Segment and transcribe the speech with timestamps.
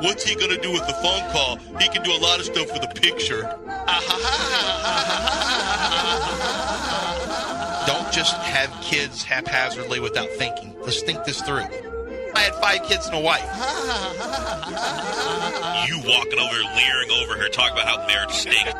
[0.00, 1.56] What's he gonna do with the phone call?
[1.78, 3.42] He can do a lot of stuff with a picture.
[7.86, 10.74] Don't just have kids haphazardly without thinking.
[10.80, 11.64] Let's think this through.
[12.34, 13.44] I had five kids and a wife.
[15.88, 18.70] You walking over, leering over her, talking about how marriage stinks.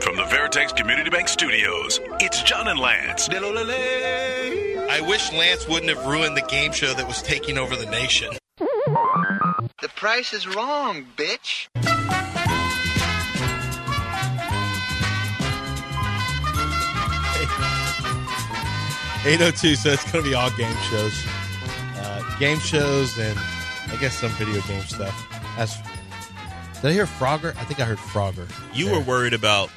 [0.00, 3.28] From the Veritex Community Bank Studios, it's John and Lance.
[3.30, 8.30] I wish Lance wouldn't have ruined the game show that was taking over the nation.
[9.80, 11.68] The price is wrong, bitch.
[19.24, 19.74] Eight oh two.
[19.74, 21.12] So it's going to be all game shows,
[21.96, 23.38] uh, game shows, and
[23.88, 25.26] I guess some video game stuff.
[25.58, 25.76] As
[26.80, 27.48] did I hear Frogger?
[27.56, 28.48] I think I heard Frogger.
[28.72, 28.94] You there.
[28.94, 29.70] were worried about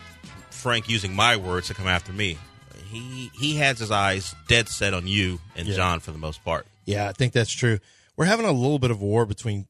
[0.52, 2.38] Frank using my words to come after me.
[2.86, 5.76] He he has his eyes dead set on you and Yeah.
[5.76, 6.66] John for the most part.
[6.86, 7.80] Yeah, I think that's true.
[8.16, 9.68] We're having a little bit of war between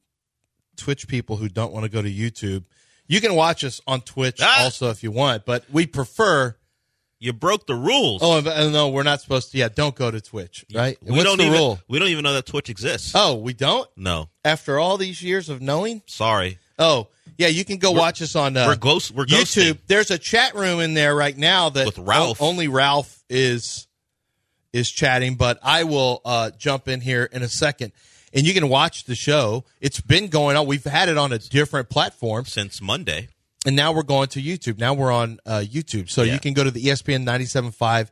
[0.77, 2.63] Twitch people who don't want to go to YouTube.
[3.07, 4.63] You can watch us on Twitch Ah!
[4.63, 6.55] also if you want, but we prefer.
[7.23, 8.21] You broke the rules.
[8.23, 9.57] Oh, and no, we're not supposed to.
[9.59, 10.97] Yeah, don't go to Twitch, right?
[11.03, 11.79] we What's don't the even rule?
[11.87, 13.11] we don't even know that Twitch exists.
[13.13, 13.87] Oh, we don't.
[13.95, 16.01] No, After all these years of knowing.
[16.07, 16.57] sorry.
[16.79, 19.11] Oh, yeah, you can go watch us on uh, we're ghost.
[19.11, 19.77] We're YouTube.
[19.85, 22.41] There's a chat room in there right now that With Ralph.
[22.41, 23.87] only Ralph is
[24.73, 27.91] is chatting, but I will uh, jump in here in a second,
[28.33, 29.65] and you can watch the show.
[29.79, 30.65] It's been going on.
[30.67, 33.27] We've had it on a different platform, since Monday.
[33.65, 34.79] and now we're going to YouTube.
[34.79, 36.33] Now we're on uh, YouTube, so Yeah.
[36.33, 38.09] you can go to the ESPN 97.5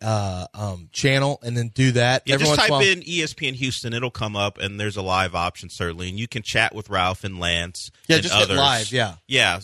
[0.00, 2.22] uh, um, channel and then do that.
[2.26, 3.92] Yeah, Every just once in a type in ESPN Houston.
[3.92, 7.24] It'll come up, and there's a live option certainly, and you can chat with Ralph
[7.24, 7.90] and Lance.
[8.06, 8.56] Yeah, and just others.
[8.56, 9.16] live, yeah.
[9.26, 9.60] yeah.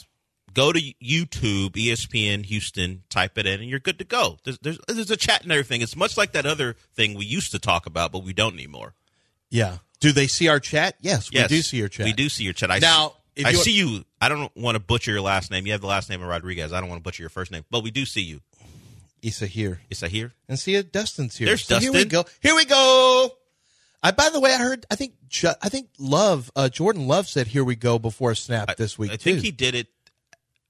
[0.53, 4.39] Go to YouTube, ESPN Houston, type it in, and you're good to go.
[4.43, 5.81] There's, there's there's a chat and everything.
[5.81, 8.95] It's much like that other thing we used to talk about, but we don't anymore.
[9.51, 9.79] Yeah.
[10.01, 10.97] Do they see our chat?
[11.01, 12.07] Yes, Yes, we do see your chat.
[12.07, 12.71] We do see your chat.
[12.71, 14.05] I Now, see, I you- see you.
[14.21, 15.67] I don't want to butcher your last name.
[15.67, 16.73] You have the last name of Rodriguez.
[16.73, 18.41] I don't want to butcher your first name, but we do see you.
[19.23, 19.81] Issa here.
[20.01, 20.33] that here?
[20.49, 20.93] and see it.
[20.93, 21.47] Dustin's here.
[21.49, 22.25] There's so Here we go.
[22.41, 23.31] Here we go.
[24.03, 24.87] I by the way, I heard.
[24.91, 25.13] I think.
[25.63, 26.51] I think Love.
[26.57, 29.33] Uh, Jordan Love said, "Here we go" before a snap I- this week I too.
[29.33, 29.89] think he did it.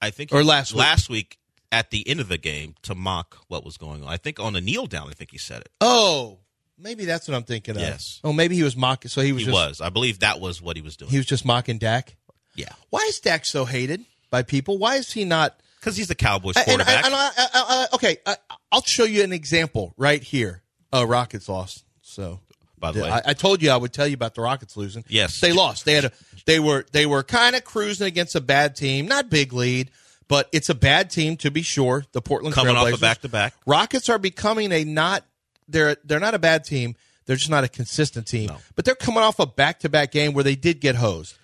[0.02, 0.78] I think Or he- last week.
[0.80, 1.38] Last week
[1.70, 4.08] at the end of the game to mock what was going on.
[4.08, 5.08] I think on the kneel down.
[5.08, 5.70] I think he said it.
[5.80, 6.41] oh,
[6.80, 7.82] maybe that's what I'm thinking of.
[7.82, 8.20] Yes.
[8.24, 9.08] Oh, maybe he was mocking.
[9.08, 9.80] So he was He just was.
[9.80, 11.10] I believe that was what he was doing.
[11.10, 12.16] he was just mocking Dak.
[12.54, 14.78] yeah, Why is Dak so hated by people?
[14.78, 15.58] Why is he not?
[15.78, 17.04] because he's the Cowboys And, and, quarterback.
[17.06, 18.36] and I, I, I, okay, I,
[18.70, 20.62] I'll show you an example right here.
[20.92, 21.84] Uh, Rockets lost.
[22.02, 22.41] So
[22.78, 25.04] by the way, I, I told you I would tell you about the Rockets losing.
[25.08, 25.41] Yes.
[25.41, 25.84] they lost.
[25.86, 26.12] They had a
[26.44, 29.91] they were they were kind of cruising against a bad team, not big lead,
[30.28, 32.04] but it's a bad team to be sure.
[32.12, 33.54] The Portland coming off a back to back.
[33.66, 35.24] Rockets are becoming a not
[35.70, 36.97] they're they're not a bad team.
[37.26, 38.48] They're just not a consistent team.
[38.48, 38.56] No.
[38.75, 41.36] But they're coming off a back to back game where they did get hosed.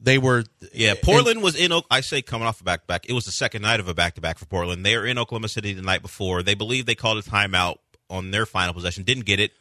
[0.00, 1.72] They were Yeah, Portland was in.
[1.90, 3.08] I say coming off a back to back.
[3.08, 4.84] It was the second night of a back to back for Portland.
[4.84, 6.42] They were in Oklahoma City the night before.
[6.42, 7.76] They believe they called a timeout
[8.10, 9.04] on their final possession.
[9.04, 9.52] Didn't get it.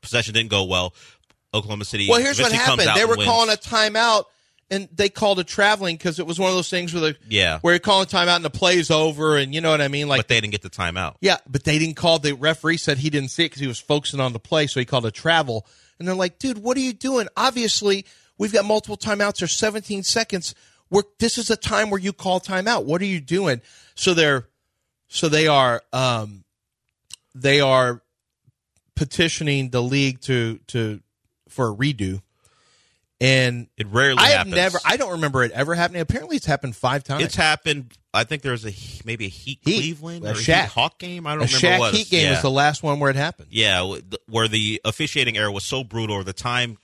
[0.00, 0.94] Possession didn't go well.
[1.52, 2.06] Oklahoma City.
[2.08, 2.90] Well, here's what happened.
[2.94, 4.24] They were calling a timeout,
[4.70, 7.58] and they called a traveling because it was one of those things where the Yeah.
[7.60, 10.08] where you're calling a timeout and the play's over, and you know what I mean.
[10.08, 11.14] Like, but they didn't get the timeout.
[11.20, 12.18] yeah, but they didn't call.
[12.18, 14.78] The referee said he didn't see it because he was focusing on the play, so
[14.80, 15.66] he called a travel.
[15.98, 17.28] And they're like, "Dude, what are you doing?
[17.36, 18.04] Obviously,
[18.36, 19.42] we've got multiple timeouts.
[19.42, 20.54] or 17 seconds.
[20.90, 22.84] We're, this is a time where you call timeout.
[22.84, 23.60] What are you doing?"
[23.94, 24.48] So they're
[25.08, 26.44] so they are um
[27.34, 28.02] they are
[28.94, 31.00] petitioning the league to to
[31.48, 32.20] for a redo.
[33.20, 34.54] And It rarely I have happens.
[34.54, 34.78] never.
[34.84, 36.00] I don't remember it ever happening.
[36.02, 37.24] Apparently, it's happened five times.
[37.24, 37.92] It's happened.
[38.14, 38.72] I think there was a
[39.04, 39.80] maybe a Heat, Heat.
[39.80, 40.62] Cleveland A or Shaq.
[40.62, 41.26] Heat Hawk game.
[41.26, 41.94] I don't a remember Shaq what.
[41.94, 42.30] Heat game yeah.
[42.32, 43.48] was the last one where it happened.
[43.50, 43.96] Yeah,
[44.28, 46.78] where the officiating error was so brutal, or the time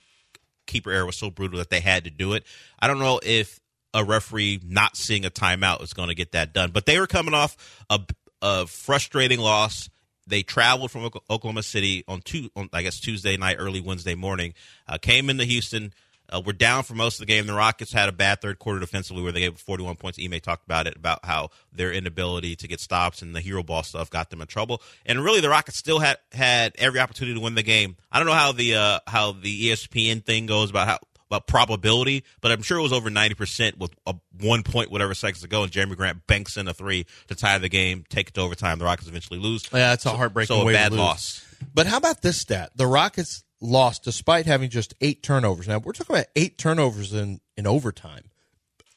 [0.67, 2.43] keeper error was so brutal that they had to do it.
[2.79, 3.59] I don't know if
[3.93, 7.07] a referee not seeing a timeout is going to get that done, but they were
[7.07, 7.99] coming off a,
[8.41, 9.89] a frustrating loss.
[10.27, 14.53] They traveled from Oklahoma City on two, on, I guess Tuesday night, early Wednesday morning.
[14.87, 15.93] Uh, came into Houston.
[16.29, 17.45] Uh, we're down for most of the game.
[17.45, 20.19] The Rockets had a bad third quarter defensively where they gave 41 points.
[20.23, 23.83] Ime talked about it, about how their inability to get stops and the hero ball
[23.83, 24.81] stuff got them in trouble.
[25.05, 27.95] And really, the Rockets still had had every opportunity to win the game.
[28.11, 30.99] I don't know how the uh, how the ESPN thing goes about how
[31.29, 35.41] about probability, but I'm sure it was over 90% with a one point, whatever seconds
[35.41, 38.33] to go, and Jerami Grant banks in a three to tie the game, take it
[38.35, 38.79] to overtime.
[38.79, 39.67] The Rockets eventually lose.
[39.73, 41.43] Yeah, it's a heartbreaking so a way bad loss.
[41.73, 42.71] But how about this stat?
[42.75, 45.67] The Rockets lost despite having just eight turnovers.
[45.67, 48.29] Now we're talking about eight turnovers in in overtime.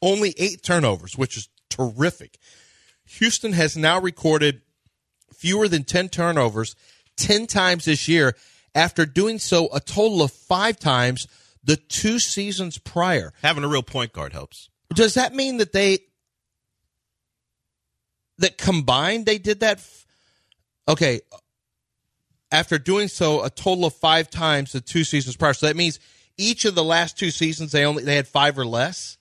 [0.01, 2.39] Only eight turnovers, which is terrific.
[3.05, 4.63] Houston has now recorded
[5.35, 6.77] fewer than ten turnovers
[7.17, 8.37] ten times this year,
[8.75, 11.27] after doing so a total of five times
[11.65, 13.33] the two seasons prior.
[13.43, 14.71] Having a real point guard helps.
[14.95, 15.99] Does that mean that they
[18.39, 19.79] that combined they did that?
[19.79, 20.07] F-
[20.87, 21.21] okay,
[22.51, 25.53] after doing so a total of five times the two seasons prior.
[25.55, 25.99] So that means
[26.37, 29.19] each of the last two seasons they only they had five or less,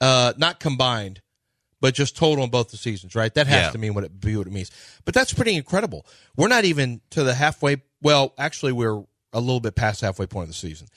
[0.00, 1.20] uh, not combined,
[1.80, 3.14] but just total in both the seasons.
[3.14, 3.32] Right?
[3.34, 3.70] That has Yeah.
[3.70, 4.70] to mean what it be what it means.
[5.04, 6.06] But that's pretty incredible.
[6.36, 7.82] We're not even to the halfway.
[8.02, 9.02] Well, actually, we're
[9.32, 10.88] a little bit past halfway point of the season,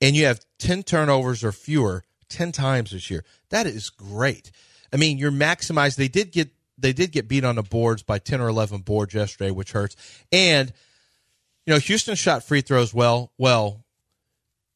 [0.00, 3.24] and you have ten turnovers or fewer ten times this year.
[3.50, 4.50] That is great.
[4.92, 5.96] I mean, you're maximized.
[5.96, 9.14] They did get they did get beat on the boards by ten or eleven boards
[9.14, 9.94] yesterday, which hurts.
[10.32, 10.72] And
[11.66, 13.32] you know, Houston shot free throws well.
[13.38, 13.84] Well,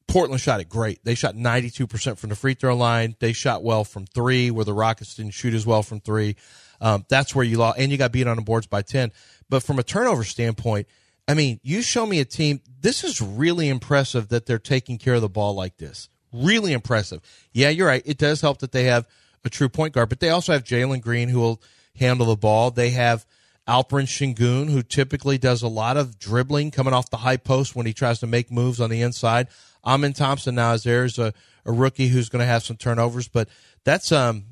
[0.08, 1.04] Portland shot it great.
[1.04, 3.16] They shot 92% from the free throw line.
[3.18, 6.36] They shot well from three, where the Rockets didn't shoot as well from three.
[6.80, 9.10] Um, that's where you lost, and you got beat on the boards by 10.
[9.48, 10.86] But from a turnover standpoint,
[11.26, 12.60] I mean, you show me a team.
[12.80, 16.08] This is really impressive that they're taking care of the ball like this.
[16.32, 17.20] Really impressive.
[17.52, 18.02] Yeah, you're right.
[18.04, 19.08] It does help that they have
[19.44, 21.62] a true point guard, but they also have Jalen Green who will
[21.96, 22.70] handle the ball.
[22.70, 23.26] They have
[23.68, 27.86] Alperen Sengun, who typically does a lot of dribbling coming off the high post when
[27.86, 29.48] he tries to make moves on the inside.
[29.84, 31.32] Amen Thompson now is there is a,
[31.64, 33.48] a rookie who's going to have some turnovers, but
[33.84, 34.44] that's um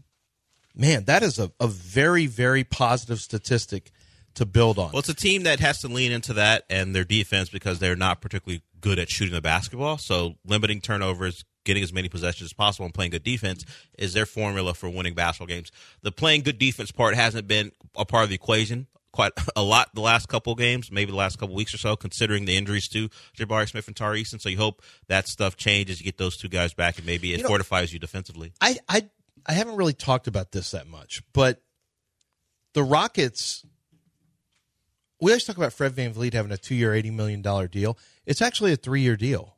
[0.74, 3.90] man, that is a, a very, very positive statistic
[4.34, 4.90] to build on.
[4.92, 7.96] Well, it's a team that has to lean into that and their defense because they're
[7.96, 9.96] not particularly good at shooting the basketball.
[9.98, 13.64] So limiting turnovers, getting as many possessions as possible, and playing good defense
[13.96, 15.70] is their formula for winning basketball games.
[16.02, 19.94] The playing good defense part hasn't been a part of the equation quite a lot
[19.94, 23.08] the last couple games, maybe the last couple weeks or so, considering the injuries to
[23.38, 24.40] Jabari Smith and Tari Eason.
[24.40, 27.38] So you hope that stuff changes, you get those two guys back, and maybe it
[27.38, 28.52] You know- fortifies you defensively.
[28.60, 29.08] I, I
[29.46, 31.62] I haven't really talked about this that much, but
[32.74, 33.64] the Rockets.
[35.20, 37.96] We always talk about Fred VanVleet having a two-year, eighty million dollar deal.
[38.26, 39.56] It's actually a three-year deal.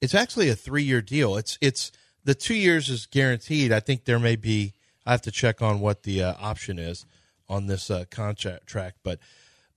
[0.00, 1.36] It's actually a three-year deal.
[1.36, 1.90] It's it's
[2.24, 3.72] the two years is guaranteed.
[3.72, 4.74] I think there may be.
[5.04, 7.04] I have to check on what the uh, option is
[7.50, 9.18] on this uh, contract track, but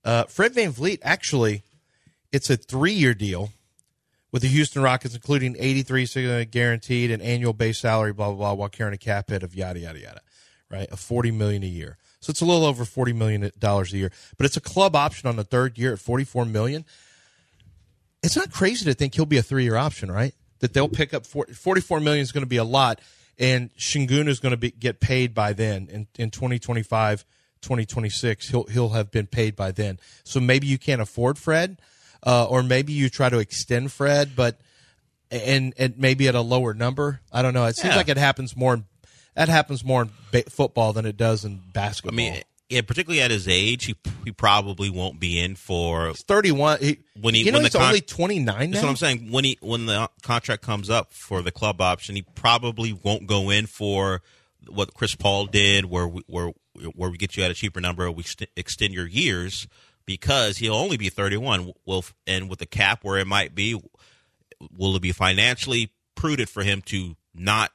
[0.04, 1.62] uh, Fred VanVleet actually,
[2.32, 3.50] it's a three-year deal
[4.34, 8.54] with the Houston Rockets, including 83 uh, guaranteed and annual base salary, blah blah blah,
[8.54, 10.20] while carrying a cap hit of yada yada yada,
[10.70, 10.88] right?
[10.88, 11.98] Of 40 million a year.
[12.20, 15.28] So it's a little over 40 million dollars a year, but it's a club option
[15.28, 16.84] on the third year at 44 million.
[18.22, 20.34] It's not crazy to think he'll be a three year option, right?
[20.60, 23.00] That they'll pick up 40, 44 million is going to be a lot,
[23.38, 27.24] and Sengun is going to be get paid by then in in 2025.
[27.64, 31.78] 2026 he'll he'll have been paid by then so maybe you can't afford fred
[32.26, 34.58] uh, or maybe you try to extend Fred, but
[35.30, 37.20] and and maybe at a lower number.
[37.30, 37.66] I don't know.
[37.66, 37.96] It seems Yeah.
[37.98, 38.72] like it happens more.
[38.72, 38.84] In,
[39.34, 42.14] that happens more in ba- football than it does in basketball.
[42.14, 46.22] I mean, yeah, particularly at his age, he he probably won't be in for he's
[46.22, 46.78] thirty one.
[47.20, 48.70] When he- you know when he's con- only twenty nine.
[48.70, 49.30] That's what I'm saying.
[49.30, 53.50] When he when the contract comes up for the club option, he probably won't go
[53.50, 54.22] in for
[54.66, 56.52] what Chris Paul did, where we, where
[56.94, 59.66] where we get you at a cheaper number, we st- extend your years
[60.06, 61.72] because he'll only be 31.
[61.86, 63.80] Well, and with the cap where it might be,
[64.76, 67.70] will it be financially prudent for him to not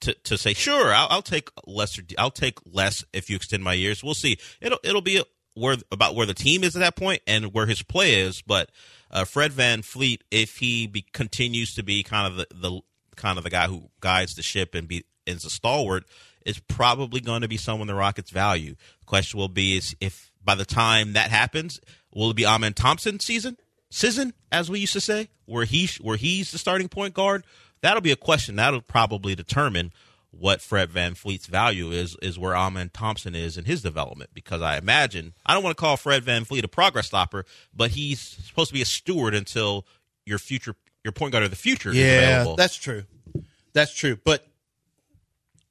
[0.00, 3.74] to, to say sure I'll, I'll take lesser I'll take less if you extend my
[3.74, 4.02] years.
[4.02, 4.38] We'll see.
[4.60, 5.22] It'll it'll be
[5.54, 8.42] where about where the team is at that point and where his play is.
[8.42, 8.70] But
[9.10, 12.80] uh, Fred VanVleet, if he be, continues to be kind of the, the
[13.16, 16.04] kind of the guy who guides the ship and be is a stalwart,
[16.44, 18.74] is probably going to be someone the Rockets value.
[19.00, 21.80] The question will be is if by the time that happens,
[22.14, 23.56] will it be Amen Thompson season?
[23.90, 27.44] Season, as we used to say, where he where he's the starting point guard,
[27.82, 28.56] that'll be a question.
[28.56, 29.92] That'll probably determine
[30.30, 34.30] what Fred VanVleet's value is, is where Amen Thompson is in his development.
[34.32, 37.44] Because I imagine I don't want to call Fred VanVleet a progress stopper,
[37.74, 39.86] but he's supposed to be a steward until
[40.24, 42.56] your future your point guard of the future is yeah, available.
[42.56, 43.04] that's true.
[43.72, 44.18] That's true.
[44.24, 44.46] But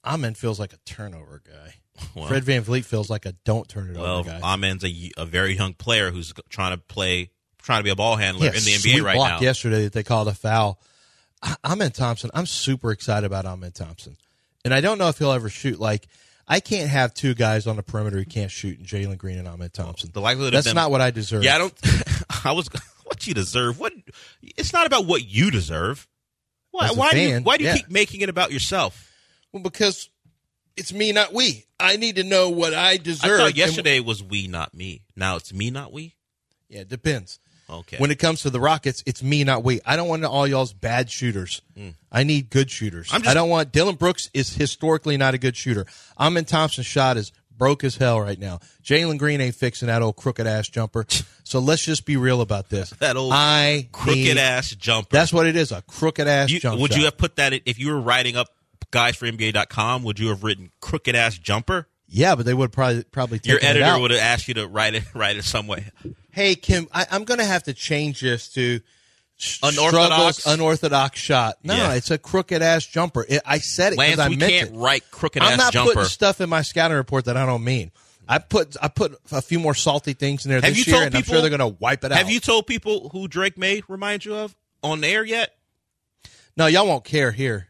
[0.06, 1.76] Amen feels like a turnover guy.
[2.16, 4.40] Well- Fred VanVleet feels like a don't turn it well, over guy.
[4.42, 8.16] Amen's a, a very young player who's trying to play, trying to be a ball
[8.16, 9.40] handler Yeah, in the NBA right block now.
[9.42, 10.80] yesterday that they called a foul.
[11.64, 14.16] Amen Thompson, I'm super excited about Amen Thompson.
[14.64, 15.78] And I don't know if he'll ever shoot.
[15.78, 16.08] Like,
[16.48, 19.48] I can't have two guys on the perimeter who can't shoot, and Jalen Green and
[19.48, 20.10] Amen Thompson.
[20.14, 21.44] The likelihood That's them, not what I deserve.
[21.44, 21.74] Yeah, I don't.
[22.46, 22.70] I was
[23.04, 23.80] what you deserve.
[23.80, 23.94] What?
[24.42, 26.08] It's not about what you deserve.
[26.72, 27.78] Why, why do you why do you yeah.
[27.78, 29.09] keep making it about yourself?
[29.52, 30.10] Well, because
[30.78, 31.66] it's me, not we.
[31.80, 33.40] I need to know what I I deserve.
[33.40, 35.04] thought and- yesterday was we, not me.
[35.16, 36.16] Now it's me, not we.
[36.70, 37.40] yeah, it depends.
[37.70, 37.98] Okay.
[37.98, 39.80] When it comes to the Rockets, it's me, not we.
[39.86, 41.62] I don't want all y'all's bad shooters.
[41.78, 41.90] Hmm.
[42.12, 43.10] I need good shooters.
[43.12, 45.86] I'm just- I don't want Dillon Brooks is historically not a good shooter.
[46.20, 48.60] Amen Thompson's shot is broke as hell right now.
[48.84, 51.06] Jalen Green ain't fixing that old crooked ass jumper.
[51.44, 52.90] so let's just be real about this.
[53.00, 55.10] That old I crooked need- ass jumper.
[55.12, 56.98] That's what it is, a crooked ass You- jump would shot.
[57.00, 58.48] you have put that if you were writing up
[58.92, 60.04] guys for NBA.com?
[60.04, 61.88] Would you have written crooked ass jumper?
[62.12, 65.04] yeah, but they would probably probably Your editor would have asked you to write it
[65.14, 65.86] write it some way.
[66.32, 68.80] Hey Kim, I, I'm going to have to change this to
[69.64, 70.46] Unorthodox?
[70.46, 71.58] unorthodox shot.
[71.64, 71.94] No, Yeah.
[71.94, 73.26] it's a crooked ass jumper.
[73.28, 74.76] It, I said it because I we meant can't it.
[74.78, 75.94] write crooked I'm ass not jumper.
[75.94, 77.92] putting stuff in my scouting report that I don't mean.
[78.28, 81.04] I put I put a few more salty things in there Have this you year,
[81.06, 82.18] and I'm sure they're going to wipe it out.
[82.18, 85.56] Have you told people who Drake Maye remind you of on air yet?
[86.58, 87.68] No, y'all won't care here.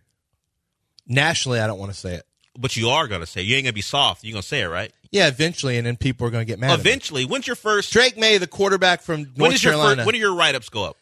[1.10, 2.26] Nationally, I don't want to say it.
[2.58, 4.24] But you are gonna say you ain't gonna be soft.
[4.24, 4.92] You're gonna say it right.
[5.12, 6.80] Yeah, eventually, and then people are going to get mad.
[6.80, 7.92] Eventually, when's your first?
[7.92, 9.96] Drake Maye, the quarterback from North when is your Carolina.
[9.98, 10.06] first?
[10.06, 10.98] When do your write ups go up?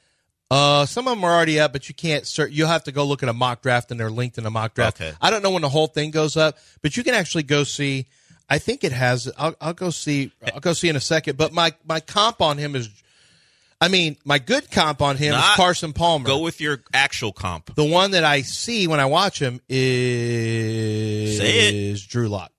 [0.50, 2.24] Uh, some of them are already up, but you can't.
[2.24, 4.50] Cert- you'll have to go look at a mock draft, and they're linked in a
[4.50, 5.02] mock draft.
[5.02, 5.14] Okay.
[5.20, 8.06] I don't know when the whole thing goes up, but you can actually go see.
[8.50, 9.30] I think it has.
[9.38, 10.32] I'll, I'll go see.
[10.54, 11.38] I'll go see in a second.
[11.38, 12.90] But my my comp on him is.
[13.79, 16.25] I mean, my good comp on him is Carson Palmer.
[16.25, 17.75] Go with your actual comp.
[17.75, 21.38] the one that I see when I watch him is.
[22.07, 22.51] Drew Lock.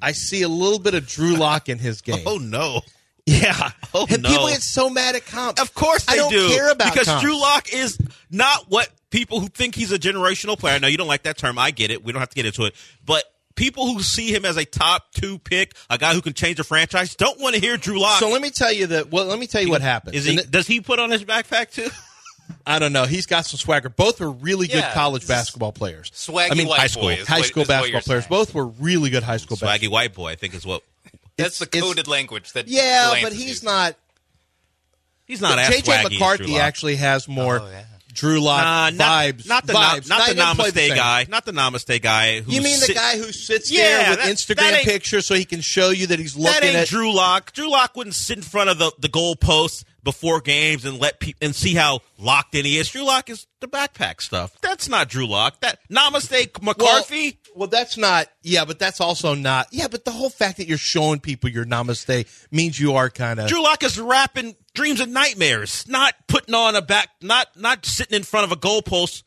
[0.00, 2.22] I see a little bit of Drew Lock in his game.
[2.26, 2.80] Oh no!
[3.26, 3.70] yeah.
[3.92, 4.30] oh, and no.
[4.30, 5.60] people get so mad at comp.
[5.60, 6.48] Of course they I don't do.
[6.48, 7.22] care about because comps.
[7.22, 7.98] Drew Lock is
[8.30, 10.78] not what people who think he's a generational player.
[10.80, 11.58] Now you don't like that term.
[11.58, 12.02] I get it.
[12.02, 12.74] We don't have to get into it.
[13.04, 13.24] But
[13.60, 16.64] people who see him as a top two pick, a guy who can change a
[16.64, 18.18] franchise, don't want to hear Drew Lock.
[18.18, 19.10] So let me tell you that.
[19.12, 20.14] Well, let me tell you what happened.
[20.16, 20.36] Is he?
[20.36, 21.88] Th- does he put on his backpack too?
[22.66, 23.04] I don't know.
[23.04, 23.88] He's got some swagger.
[23.88, 26.10] Both were really good Yeah, college basketball players.
[26.10, 28.24] Swaggy I mean, white high school, boy high what- school what basketball players.
[28.24, 28.28] saying.
[28.28, 29.92] Both were really good high school Swaggy basketball.
[29.92, 30.82] white boy, I think is what.
[31.36, 32.66] That's the coded language that.
[32.68, 33.66] Yeah, Lance but he's using.
[33.66, 33.94] not.
[35.26, 37.84] He's not as JJ swaggy as Drew McCarthy actually has more Oh, yeah.
[38.12, 39.46] Drew Lock Nah, vibes.
[39.46, 40.08] not the vibes.
[40.08, 42.40] not, the even play Namaste the guy, not the Namaste guy.
[42.40, 45.34] Who You mean the guy who sits Yeah, there with that- Instagram that pictures so
[45.34, 46.88] he can show you that he's looking That ain't at?
[46.88, 47.52] Drew Lock.
[47.52, 51.34] Drew Lock wouldn't sit in front of the the goalpost before games and let pe-
[51.42, 52.88] and see how locked in he is.
[52.88, 54.52] Drew Lock is the backpack stuff.
[54.62, 55.60] That's not Drew Lock.
[55.60, 57.26] That Namaste McCarthy.
[57.26, 58.28] Well, well, that's not.
[58.42, 59.68] Yeah, but that's also not.
[59.70, 63.40] Yeah, but the whole fact that you're showing people your namaste means you are kind
[63.40, 63.48] of.
[63.48, 68.16] Drew Lock is rapping dreams and nightmares, not putting on a back, not not sitting
[68.16, 69.22] in front of a goalpost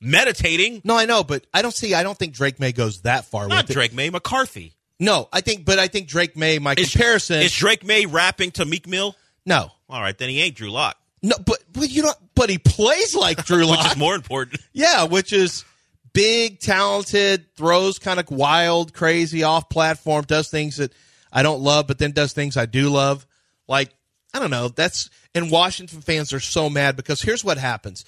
[0.00, 0.82] meditating.
[0.84, 1.94] No, I know, but I don't see.
[1.94, 3.74] I don't think Drake Maye goes that far Not with it.
[3.74, 4.74] Drake Maye, McCarthy.
[5.00, 6.58] No, I think, but I think Drake Maye.
[6.58, 7.40] My Is- comparison.
[7.40, 9.16] is Drake Maye rapping to Meek Mill?
[9.44, 12.16] no, All right, then he ain't Drew Lock, no, but but you don't.
[12.34, 13.92] But he plays like Drew which Lock.
[13.92, 14.60] is more important.
[14.72, 15.64] yeah, which is
[16.12, 20.92] big, talented, throws kind of wild, crazy, off platform, does things that
[21.32, 23.26] I don't love, but then does things I do love.
[23.68, 23.90] Like
[24.34, 24.68] I don't know.
[24.68, 28.04] That's and Washington fans are so mad because here's what happens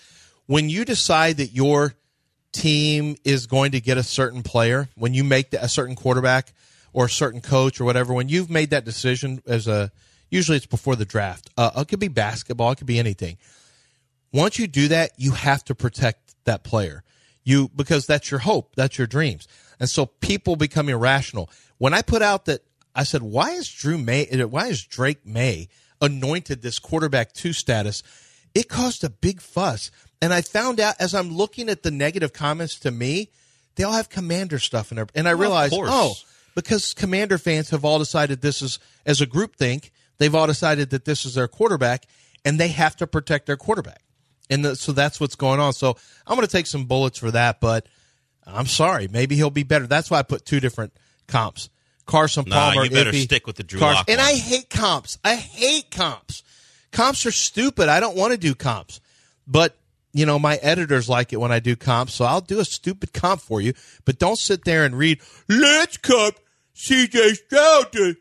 [0.47, 1.95] when you decide that your
[2.53, 6.53] team is going to get a certain player, when you make a certain quarterback
[6.93, 9.91] or a certain coach or whatever, when you've made that decision as a
[10.31, 11.51] usually it's before the draft.
[11.57, 13.37] Uh, it could be basketball, it could be anything.
[14.33, 17.03] Once you do that, you have to protect that player.
[17.45, 19.47] You because that's your hope, that's your dreams.
[19.79, 21.51] And so people become irrational.
[21.79, 22.63] When I put out that
[22.95, 25.69] I said, why is Drew May why is Drake Maye
[26.01, 28.03] anointed this quarterback two status?
[28.55, 29.91] It caused a big fuss.
[30.23, 33.31] And I found out as I'm looking at the negative comments to me,
[33.75, 35.07] they all have commander stuff in there.
[35.15, 35.91] And I realized, course.
[35.93, 36.15] oh,
[36.55, 40.91] because commander fans have all decided this is as a group think, they've all decided
[40.91, 42.07] that this is their quarterback
[42.45, 44.04] and they have to protect their quarterback.
[44.51, 45.73] And the, so that's what's going on.
[45.73, 45.97] So
[46.27, 47.87] I'm going to take some bullets for that, but
[48.47, 49.09] I'm sorry.
[49.09, 49.87] Maybe he'll be better.
[49.87, 50.93] That's why I put two different
[51.27, 51.71] comps.
[52.07, 52.75] Carson Palmer.
[52.77, 53.23] Nah, you better iffy.
[53.23, 54.21] stick with the Drew Carson- Lock And.
[54.21, 55.19] I hate comps.
[55.25, 56.43] I hate comps.
[56.93, 57.89] Comps are stupid.
[57.89, 59.01] I don't want to do comps.
[59.47, 59.77] But,
[60.13, 63.13] you know, my editors like it when I do comps, so I'll do a stupid
[63.13, 63.73] comp for you.
[64.05, 66.37] But don't sit there and read, let's comp
[66.77, 68.17] CJ Stroud to,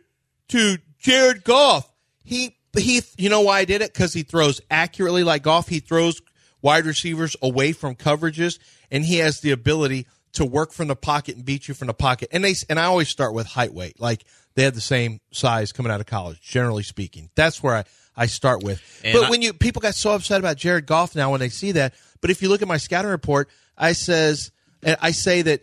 [0.50, 1.92] to Jared Goff.
[2.24, 3.94] He, he, you know why I did it?
[3.94, 5.68] Because he throws accurately like Goff.
[5.68, 6.20] He throws
[6.62, 8.58] wide receivers away from coverages,
[8.90, 11.94] and he has the ability to work from the pocket and beat you from the
[11.94, 12.30] pocket.
[12.32, 14.00] And they and I always start with height weight.
[14.00, 14.24] Like
[14.56, 17.30] they had the same size coming out of college, generally speaking.
[17.36, 17.84] That's where I,
[18.18, 18.82] I start with.
[19.04, 21.50] And but I- when you people got so upset about Jared Goff now when they
[21.50, 24.52] see that, but if you look at my scouting report, I says
[24.84, 25.62] I say that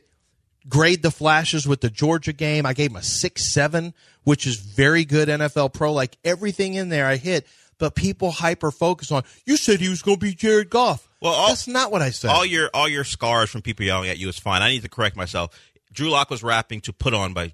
[0.68, 2.66] grade the flashes with the Georgia game.
[2.66, 5.92] I gave him a six seven, which is very good NFL pro.
[5.92, 7.46] Like everything in there I hit,
[7.78, 9.22] but people hyper focus on.
[9.46, 11.08] You said he was going to be Jared Goff.
[11.20, 12.30] Well, all, That's not what I said.
[12.30, 14.62] all your all your scars from people yelling at you is fine.
[14.62, 15.50] I need to correct myself.
[15.92, 17.52] Drew Lock was rapping to "Put On" by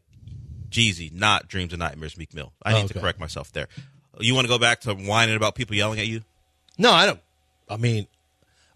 [0.71, 2.53] Jeezy, not "Dreams and Nightmares" Meek Mill.
[2.63, 3.01] I need to Okay.
[3.01, 3.69] correct myself there.
[4.21, 6.23] You want to go back to whining about people yelling at you?
[6.79, 7.21] no, I don't.
[7.69, 8.07] I mean,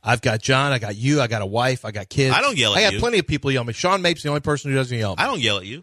[0.03, 0.73] I've got John.
[0.73, 1.21] I got you.
[1.21, 1.85] I got a wife.
[1.85, 2.35] I got kids.
[2.35, 2.87] I don't yell at you.
[2.87, 3.01] I got you.
[3.01, 3.73] plenty of people yell at me.
[3.73, 5.13] Sean Mapes the only person who doesn't yell.
[5.13, 5.25] At me.
[5.25, 5.83] I don't yell at you.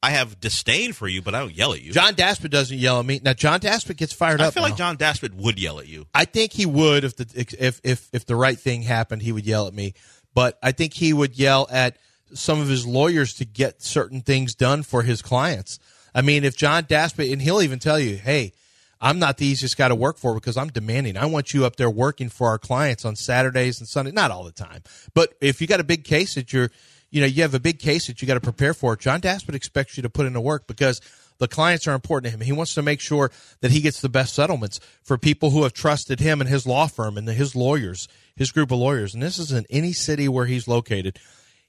[0.00, 1.92] I have disdain for you, but I don't yell at you.
[1.92, 3.20] John Daspit doesn't yell at me.
[3.22, 4.48] Now John Daspit gets fired I up.
[4.48, 4.68] I feel now.
[4.68, 6.06] like John Daspit would yell at you.
[6.14, 7.26] I think he would if the
[7.56, 9.94] if if if the right thing happened, he would yell at me.
[10.34, 11.96] But I think he would yell at
[12.32, 15.80] some of his lawyers to get certain things done for his clients.
[16.14, 18.52] I mean, if John Daspit and he'll even tell you, "Hey,
[19.00, 21.16] I'm not the easiest guy to work for because I'm demanding.
[21.16, 24.44] I want you up there working for our clients on Saturdays and Sundays, not all
[24.44, 24.82] the time.
[25.14, 26.70] But if you got a big case that you're,
[27.10, 29.54] you know, you have a big case that you got to prepare for, John Daspit
[29.54, 31.00] expects you to put into work because
[31.38, 32.44] the clients are important to him.
[32.44, 35.72] He wants to make sure that he gets the best settlements for people who have
[35.72, 39.14] trusted him and his law firm and his lawyers, his group of lawyers.
[39.14, 41.18] And this is in any city where he's located.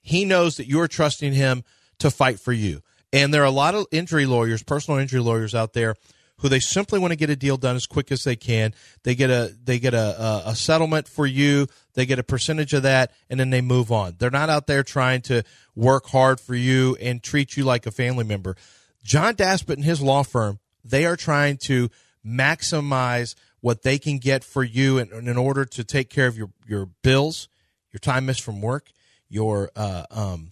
[0.02, 1.64] He knows that you're trusting him
[2.00, 2.82] to fight for you.
[3.14, 5.96] And there are a lot of injury lawyers, personal injury lawyers out there
[6.40, 8.74] who they simply want to get a deal done as quick as they can.
[9.04, 11.68] They get a they get a, a, settlement for you.
[11.94, 14.16] They get a percentage of that, and then they move on.
[14.18, 15.44] They're not out there trying to
[15.76, 18.56] work hard for you and treat you like a family member.
[19.04, 21.90] John Daspit and his law firm, they are trying to
[22.26, 26.50] maximize what they can get for you in, in order to take care of your,
[26.66, 27.50] your bills,
[27.92, 28.92] your time missed from work,
[29.28, 30.52] your uh, um,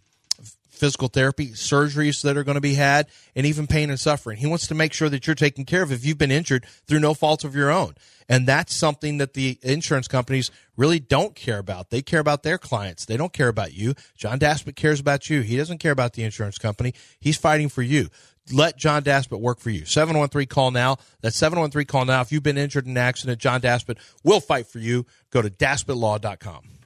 [0.78, 4.38] physical therapy, surgeries that are going to be had, and even pain and suffering.
[4.38, 7.00] He wants to make sure that you're taken care of if you've been injured through
[7.00, 7.96] no fault of your own.
[8.30, 11.90] And that's something that the insurance companies really don't care about.
[11.90, 13.06] They care about their clients.
[13.06, 13.94] They don't care about you.
[14.16, 15.42] John Daspit cares about you.
[15.42, 16.94] He doesn't care about the insurance company.
[17.20, 18.10] He's fighting for you.
[18.52, 19.86] Let John Daspit work for you.
[19.86, 20.98] 713 call now.
[21.22, 22.22] That's 713 call now.
[22.22, 25.06] If you've been injured in an accident, John Daspit will fight for you.
[25.32, 26.77] Go to daspitlaw.com.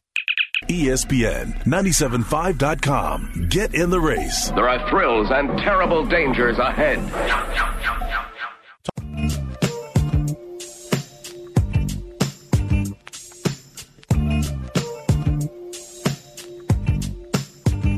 [0.69, 3.47] E ESPN 975.com.
[3.49, 4.49] Get in the race.
[4.51, 6.99] There are thrills and terrible dangers ahead.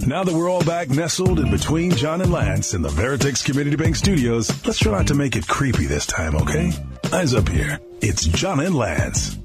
[0.05, 3.77] Now that we're all back nestled in between John and Lance in the Veritex Community
[3.77, 6.71] Bank Studios, let's try not to make it creepy this time, okay?
[7.11, 7.79] Eyes up here.
[8.01, 9.37] It's John and Lance.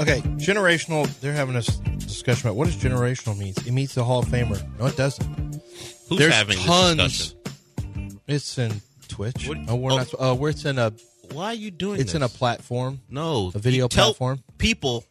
[0.00, 1.06] Okay, generational.
[1.20, 1.62] They're having a
[1.98, 3.58] discussion about what does generational means.
[3.66, 4.58] It means the Hall of Famer.
[4.78, 5.60] No, it doesn't.
[6.08, 6.96] Who's There's having tons.
[6.96, 8.20] this discussion?
[8.26, 9.46] It's in Twitch.
[9.46, 9.96] What- oh, we're oh.
[9.96, 10.14] not.
[10.18, 10.92] Uh, where it's in a.
[11.32, 12.14] Why are you doing It's this?
[12.16, 13.00] in a platform.
[13.08, 14.42] No, A video platform?
[14.58, 15.04] People,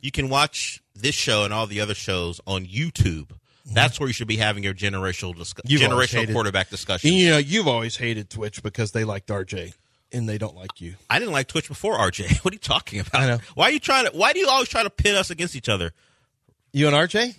[0.00, 3.30] you can watch this show and all the other shows on YouTube.
[3.66, 7.12] That's where you should be having your generational discu- generational quarterback discussion.
[7.12, 9.74] You know, you've always hated Twitch because they liked RJ,
[10.12, 10.94] and they don't like you.
[11.08, 12.38] I didn't like Twitch before RJ.
[12.44, 13.22] What are you talking about?
[13.22, 13.38] I know.
[13.54, 14.12] Why are you trying to?
[14.12, 15.92] Why do you always try to pit us against each other?
[16.72, 17.36] You and RJ?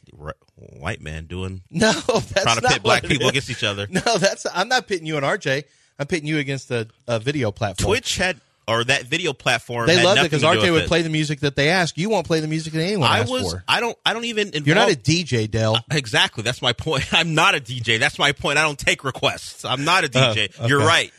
[0.56, 3.30] White man doing No, that's not trying to pit black people is.
[3.32, 3.88] against each other.
[3.92, 4.46] No, that's.
[4.54, 5.64] I'm not pitting you and RJ.
[6.00, 7.88] I'm pitting you against a, a video platform.
[7.88, 9.88] Twitch had or that video platform.
[9.88, 10.88] They loved it because RJ would it.
[10.88, 11.98] play the music that they ask.
[11.98, 13.52] You won't play the music that anyone I was.
[13.54, 13.64] for.
[13.68, 13.98] I don't.
[14.06, 14.48] I don't even.
[14.48, 15.76] Involve, You're not a DJ, Dell.
[15.76, 16.44] Uh, exactly.
[16.44, 17.14] That's my point.
[17.14, 18.00] I'm not a DJ.
[18.00, 18.58] That's my point.
[18.58, 19.66] I don't take requests.
[19.66, 20.54] I'm not a DJ.
[20.60, 21.12] Oh, You're right.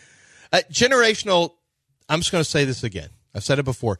[0.54, 1.50] Uh, generational.
[2.08, 3.08] I'm just going to say this again.
[3.34, 3.98] I've said it before.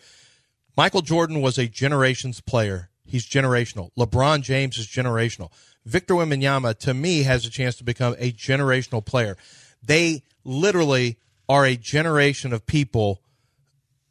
[0.76, 2.90] Michael Jordan was a generations player.
[3.04, 3.90] He's generational.
[3.98, 5.50] LeBron James is generational.
[5.84, 9.36] Victor Wembanyama, to me, has a chance to become a generational player.
[9.82, 13.20] They literally are a generation of people.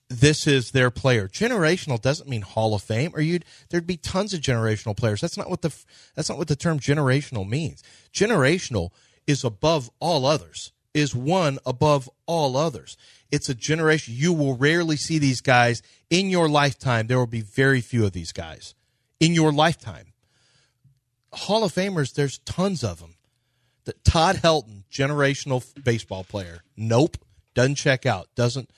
[0.10, 1.30] This is their player.
[1.30, 5.22] Generational doesn't mean Hall of Fame, or you'd there'd be tons of generational players.
[5.22, 5.74] That's not what the
[6.14, 7.82] that's not what the term generational means.
[8.14, 8.90] Generational
[9.26, 10.74] is above all others.
[10.94, 12.98] Is one above all others.
[13.32, 14.14] It's a generation.
[14.16, 17.08] You will rarely see these guys in your lifetime.
[17.08, 18.76] There will be very few of these guys
[19.20, 20.14] in your lifetime.
[21.34, 23.16] Hall of Famers, there's tons of them.
[23.86, 26.64] The, Todd Helton, generational baseball player.
[26.78, 27.18] Nope,
[27.54, 28.30] doesn't check out.
[28.36, 28.70] Doesn't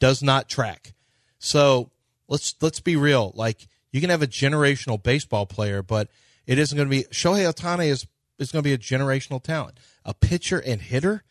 [0.00, 0.94] does not track.
[1.38, 1.90] So
[2.28, 3.32] let's let's be real.
[3.34, 6.08] Like you can have a generational baseball player, but
[6.46, 8.06] it isn't going to be Shohei Ohtani is
[8.38, 9.78] is going to be a generational talent.
[10.04, 11.22] A pitcher and hitter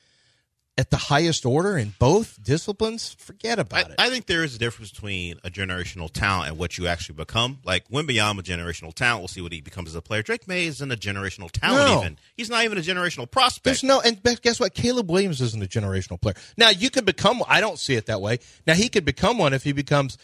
[0.77, 3.13] at the highest order in both disciplines.
[3.19, 3.95] Forget I, about it.
[3.99, 7.59] I think there is a difference between a generational talent and what you actually become.
[7.63, 9.21] Like Wembanyama, a generational talent.
[9.21, 10.21] We'll see what he becomes as a player.
[10.21, 11.89] Drake Maye isn't a generational talent.
[11.89, 12.01] No.
[12.01, 13.63] Even he's not even a generational prospect.
[13.65, 14.73] There's no, and guess what?
[14.73, 16.35] Caleb Williams isn't a generational player.
[16.57, 17.43] Now you could become.
[17.47, 18.39] I don't see it that way.
[18.65, 20.17] Now he could become one if he becomes,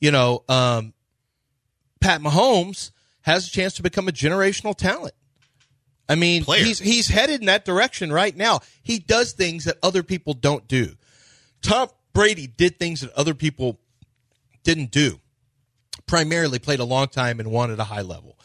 [0.00, 0.94] you know, um,
[2.00, 2.90] Pat Mahomes
[3.22, 5.14] has a chance to become a generational talent.
[6.10, 6.64] I mean, Player.
[6.64, 8.60] he's he's headed in that direction right now.
[8.82, 10.96] He does things that other people don't do.
[11.62, 13.78] Tom Brady did things that other people
[14.64, 15.20] didn't do.
[16.06, 18.36] Primarily played a long time and won at a high level.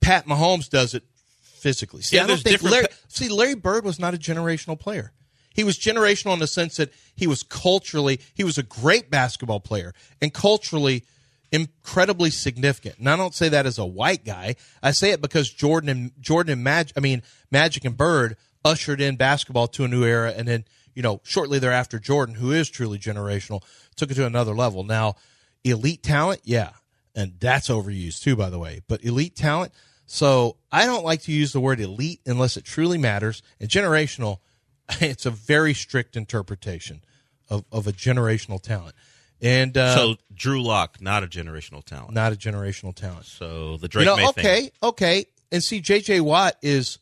[0.00, 1.02] Pat Mahomes does it
[1.42, 2.02] physically.
[2.02, 5.12] See, Yeah, I don't think Larry, pa- see Larry Bird was not a generational player.
[5.54, 9.60] He was generational in the sense that he was culturally he was a great basketball
[9.60, 11.04] player and culturally
[11.52, 12.98] incredibly significant.
[12.98, 14.56] And I don't say that as a white guy.
[14.82, 19.00] I say it because Jordan and Jordan and Magic I mean Magic and Bird ushered
[19.00, 22.70] in basketball to a new era and then, you know, shortly thereafter Jordan, who is
[22.70, 23.62] truly generational,
[23.96, 24.84] took it to another level.
[24.84, 25.16] Now,
[25.64, 26.70] elite talent, yeah.
[27.14, 28.80] And that's overused too, by the way.
[28.88, 29.72] But elite talent,
[30.06, 33.42] so I don't like to use the word elite unless it truly matters.
[33.60, 34.38] And generational,
[35.00, 37.02] it's a very strict interpretation
[37.50, 38.94] of, of a generational talent.
[39.42, 42.12] And uh, so Drew Lock, not a generational talent.
[42.14, 43.26] not a generational talent.
[43.26, 44.70] So the You Drake know, May okay, thing.
[44.82, 45.26] okay.
[45.50, 46.20] And see, J.J.
[46.20, 46.98] Watt is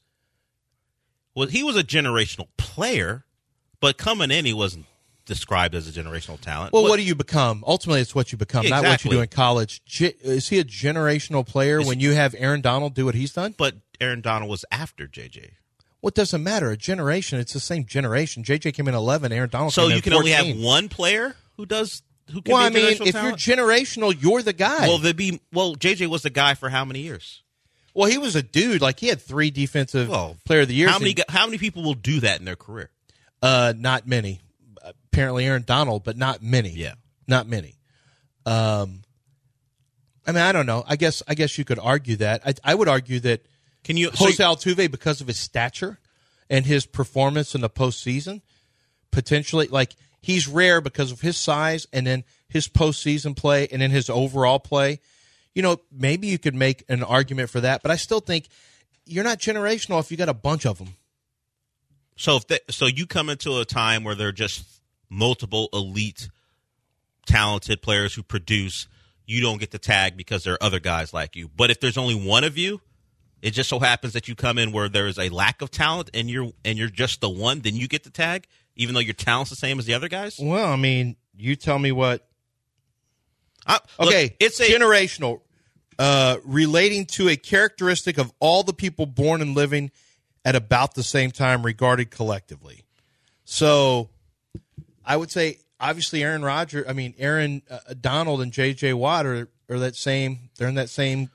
[1.35, 3.25] Well, he was a generational player,
[3.81, 4.87] but coming in, he wasn't
[5.27, 6.73] described as a generational talent.
[6.73, 6.83] well.
[6.83, 7.63] But- what do you become?
[7.67, 9.83] Ultimately, it's what you become, Yeah, not what you do in college.
[9.85, 13.55] J- is he a generational player when you have Aaron Donald do what he's done?
[13.57, 15.51] But Aaron Donald was after JJ.
[16.01, 16.71] What doesn't matter?
[16.71, 17.39] A generation.
[17.39, 18.43] It's the same generation.
[18.43, 18.73] J.J.
[18.73, 19.31] came in eleven.
[19.33, 19.75] Aaron Donald.
[19.75, 22.69] So came in you can only have one player who does who can Well, I
[22.71, 23.47] be a mean, if talent?
[23.47, 24.89] you're generational, you're the guy.
[24.89, 27.43] well, there be well, JJ was the guy for how many years?
[27.95, 28.81] Well, he was a dude.
[28.81, 30.89] Like he had three defensive Well, player of the year.
[30.89, 32.91] How many gu- how many people will do that in their career?
[33.43, 34.41] Uh, not many.
[35.13, 36.71] Apparently, Aaron Donald, but not many.
[36.71, 36.95] Yeah.
[37.27, 37.75] not many.
[38.47, 39.03] Um,
[40.27, 40.85] I mean, I don't know.
[40.87, 42.43] I guess I guess you could argue that.
[42.47, 43.45] I, I would argue that
[43.85, 45.99] Can you so Jose Altuve, because of his stature
[46.49, 48.43] and his performance in the postseason,
[49.11, 53.91] potentially like he's rare because of his size and then his postseason play and then
[53.91, 55.01] his overall play.
[55.55, 58.49] You know, maybe you could make an argument for that, but I still think
[59.05, 60.95] you're not generational if you got a bunch of them.
[62.17, 64.65] So if they, so you come into a time where there are just
[65.09, 66.29] multiple elite
[67.27, 68.87] talented players who produce,
[69.27, 71.49] you don't get the tag because there are other guys like you.
[71.49, 72.81] But if there's only one of you,
[73.43, 76.11] it just so happens that you come in where there is a lack of talent
[76.15, 79.15] and you're and you're just the one, then you get the tag, even though your
[79.15, 80.37] talent's the same as the other guys.
[80.41, 82.27] Well, I mean, you tell me what
[83.67, 85.41] I- look, Okay, it's a generational,
[85.99, 89.91] uh, relating to a characteristic of all the people born and living
[90.45, 92.85] at about the same time, regarded collectively.
[93.45, 94.09] So,
[95.05, 96.85] I would say obviously Aaron Rodgers.
[96.89, 98.95] I mean Aaron uh, Donald and J.J.
[98.95, 100.51] Watt are, are that same.
[100.57, 101.31] They're in that same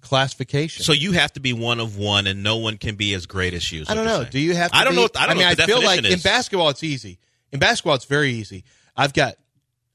[0.00, 0.84] classification.
[0.84, 3.54] so you have to be one of one, and no one can be as great
[3.54, 3.84] as you.
[3.88, 4.18] I don't know.
[4.18, 4.30] saying.
[4.30, 4.70] Do you have?
[4.70, 5.02] To I don't be- know.
[5.02, 5.50] What, I don't mean, know.
[5.50, 7.18] I feel like definition in basketball it's easy.
[7.52, 8.64] In basketball it's very easy.
[8.96, 9.34] I've got.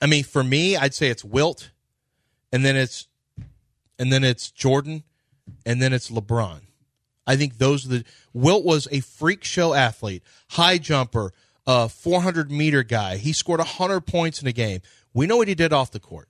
[0.01, 1.71] I mean, for me, I'd say it's Wilt,
[2.51, 3.07] and then it's,
[3.97, 5.03] and then it's Jordan,
[5.65, 6.59] and then it's LeBron.
[7.25, 8.05] I think those are the.
[8.33, 11.31] Wilt was a freak show athlete, high jumper,
[11.65, 13.17] uh, 400 meter guy.
[13.17, 14.81] He scored 100 points in a game.
[15.13, 16.27] We know what he did off the court.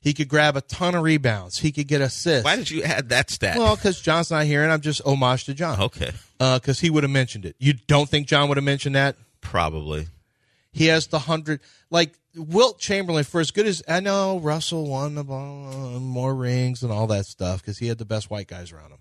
[0.00, 1.58] He could grab a ton of rebounds.
[1.58, 2.44] He could get assists.
[2.44, 3.58] Why did you add that stat?
[3.58, 5.78] well, because John's not here, and I'm just homage to John.
[5.80, 7.54] okay, uh, Because he would have mentioned it.
[7.58, 9.16] You don't think John would have mentioned that?
[9.42, 10.06] probably.
[10.72, 11.60] He has the hundred.
[11.90, 16.82] Like Wilt Chamberlain, for as good as I know, Russell won the ball, more rings
[16.84, 18.98] and all that stuff because he had the best white guys around him.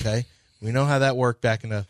[0.00, 0.24] Okay,
[0.60, 1.86] we know how that worked back in the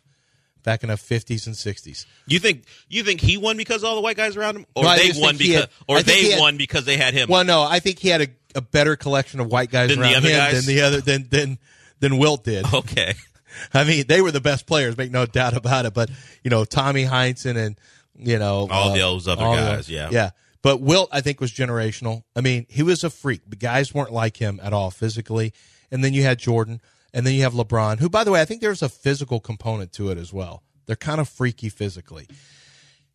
[0.63, 2.05] back in the fifties and sixties.
[2.27, 4.95] You think you think he won because all the white guys around him, or No,
[4.97, 7.29] they won because, had- or I think he they had- won because they had him?
[7.31, 10.05] Well, no, I think he had a, a better collection of white guys Than the
[10.07, 10.67] around other him guys?
[10.67, 11.59] than the other than than
[12.01, 12.73] than Wilt did.
[12.73, 13.15] okay,
[13.75, 15.95] I mean, they were the best players, make no doubt about it.
[15.95, 16.11] But
[16.43, 17.79] you know, Tommy Heinsohn and
[18.17, 20.09] you know All uh, those other all guys, those- yeah.
[20.13, 20.31] yeah.
[20.63, 22.23] But Wilt, I think, was generational.
[22.35, 23.43] I mean, he was a freak.
[23.47, 25.53] The guys weren't like him at all physically.
[25.91, 26.81] And then you had Jordan,
[27.13, 29.93] and then you have LeBron, who, by the way, I think there's a physical component
[29.93, 30.63] to it as well.
[30.87, 32.29] They're kind of freaky physically.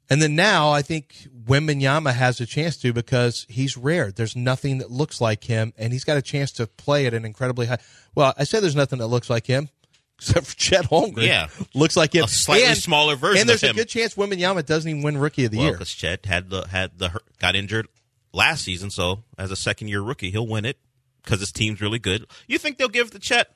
[0.10, 4.12] And then now I think Wembanyama has a chance to because he's rare.
[4.12, 7.26] There's nothing that looks like him, and he's got a chance to play at an
[7.26, 7.78] incredibly high.
[8.16, 9.70] Well, I said there's nothing that looks like him,
[10.18, 11.26] except for Chet Holmgren.
[11.28, 11.48] Yeah.
[11.76, 12.24] looks like him.
[12.24, 15.52] A slightly smaller version And there's a good chance Wembanyama doesn't even win Rookie of
[15.52, 15.74] the well, Year.
[15.74, 17.88] because Chet had the had the got injured
[18.34, 20.78] last season, so as a second year rookie, he'll win it
[21.24, 22.26] because his team's really good.
[22.48, 23.52] You think they'll give it to Chet?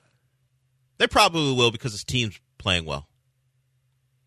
[0.99, 3.07] They probably will because his team's playing well,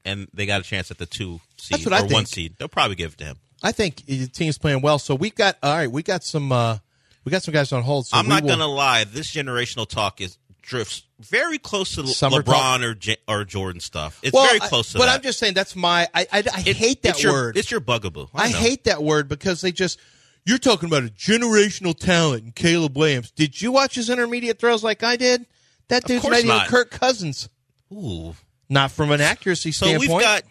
[0.06, 2.28] and they got a chance at the two seed what I or one think.
[2.28, 2.54] seed.
[2.58, 3.36] They'll probably give it to him.
[3.62, 4.98] I think the team's playing well.
[4.98, 5.90] So we've got all right.
[5.90, 6.52] We got some.
[6.52, 6.78] uh
[7.24, 8.06] We got some guys on hold.
[8.06, 9.04] So I'm we not will- gonna lie.
[9.04, 14.18] This generational talk is drifts very close to Summer LeBron or J- or Jordan stuff.
[14.22, 15.16] It's very I- close to but that.
[15.16, 16.08] I'm just saying that's my.
[16.14, 17.56] I I, I It- hate that it's your- word.
[17.56, 18.26] It's your bugaboo.
[18.34, 18.58] I, know.
[18.58, 19.98] hate that word because they just.
[20.44, 23.32] You're talking about a generational talent in Caleb Williams.
[23.32, 25.44] Did you watch his intermediate throws like I did?
[25.88, 26.68] That dude's course even not.
[26.68, 27.48] Kirk Cousins.
[27.92, 28.36] Ooh.
[28.68, 30.08] Not from an accuracy standpoint.
[30.10, 30.42] So we've got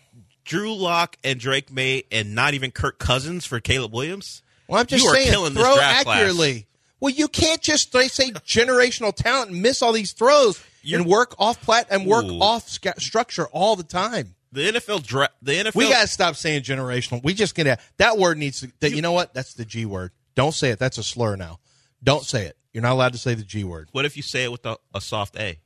[0.46, 4.42] Drew Lock and Drake Maye, and not even Kirk Cousins for Caleb Williams.
[4.68, 6.08] Well, I'm just You saying, throw draft class.
[6.08, 6.68] accurately.
[7.00, 11.10] Well, you can't just they say generational talent and miss all these throws You're- and
[11.12, 12.40] work off plat and work Ooh.
[12.40, 14.36] off sca- structure all the time.
[14.52, 15.34] The NFL draft.
[15.42, 15.76] The NFL.
[15.76, 17.22] We got to stop saying generational.
[17.24, 18.72] We just gonna that word needs to.
[18.80, 19.34] That, you know what?
[19.34, 20.12] That's the G word.
[20.36, 20.80] Don't say it.
[20.80, 21.60] That's a slur now.
[22.02, 22.58] Don't say it.
[22.72, 23.90] You're not allowed to say the G word.
[23.92, 25.60] What if you say it with a, a soft A?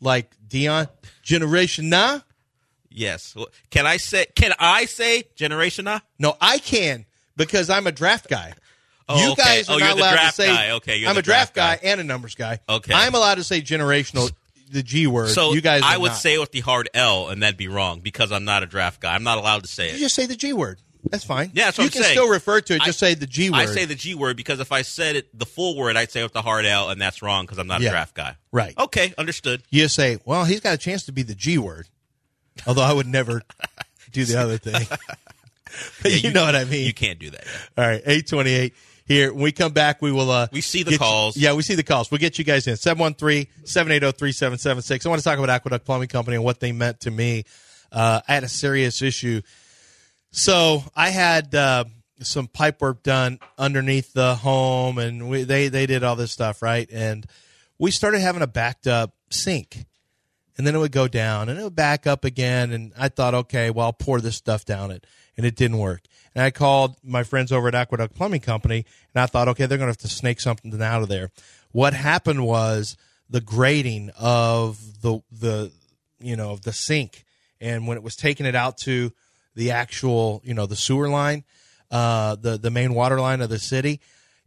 [0.00, 0.88] Like Dion,
[1.22, 2.20] generation nah.
[2.90, 3.36] Yes.
[3.70, 4.26] Can I say?
[4.34, 6.00] Can I say generation Nah?
[6.18, 7.04] No, I can
[7.36, 8.52] because I'm a draft guy.
[9.08, 9.42] Oh, you okay.
[9.42, 10.48] guys are Oh, not you're the allowed draft to say.
[10.48, 10.70] guy.
[10.72, 11.88] Okay, you're I'm a draft, draft guy.
[11.88, 12.58] and a numbers guy.
[12.68, 12.92] Okay.
[12.94, 14.30] I'm allowed to say generational,
[14.70, 15.30] the G word.
[15.30, 16.16] So you guys, I would not.
[16.16, 19.00] say it with the hard L, and that'd be wrong because I'm not a draft
[19.00, 19.14] guy.
[19.14, 20.00] I'm not allowed to say you it.
[20.00, 20.78] just say the G word.
[21.10, 21.50] That's fine.
[21.54, 22.14] Yeah, that's what you I'm can saying.
[22.14, 22.82] still refer to it.
[22.82, 23.58] I- Just say the G word.
[23.58, 26.20] I say the G word because if I said it the full word, I'd say
[26.20, 27.88] it with the hard L, and that's wrong because I'm not Yeah.
[27.88, 28.36] a draft guy.
[28.52, 28.74] Right.
[28.78, 29.62] Okay, understood.
[29.70, 31.88] you say, well, he's got a chance to be the G word.
[32.66, 33.42] Although I would never
[34.12, 34.86] do the other thing.
[36.02, 36.86] But you, know what I mean.
[36.86, 37.44] You can't do that.
[37.44, 37.82] yeah.
[37.84, 38.74] All right, eight twenty eight.
[39.06, 40.30] Here, when we come back, we will.
[40.30, 41.36] Uh, We see the get you- calls.
[41.36, 42.10] yeah, we see the calls.
[42.10, 45.06] We'll get you guys in 713-780-3776.
[45.06, 47.44] I want to talk about Aqueduct Plumbing Company and what they meant to me.
[47.90, 49.40] Uh, I had a serious issue.
[50.30, 51.84] So I had uh,
[52.20, 56.62] some pipe work done underneath the home, and we, they they did all this stuff
[56.62, 57.26] right, and
[57.78, 59.86] we started having a backed up sink
[60.58, 62.72] and then it would go down and it would back up again.
[62.72, 66.02] And I thought, okay, well, I'll pour this stuff down it, and it didn't work.
[66.34, 69.78] And I called my friends over at Aqueduct Plumbing Company, and I thought, okay, they're
[69.78, 71.30] going to have to snake something out of there.
[71.70, 72.96] What happened was
[73.30, 75.70] the grating of the the
[76.18, 77.24] you know of the sink,
[77.60, 79.12] and when it was taking it out to
[79.58, 81.44] the actual you know the sewer line,
[81.90, 84.00] uh, the the main water line of the city,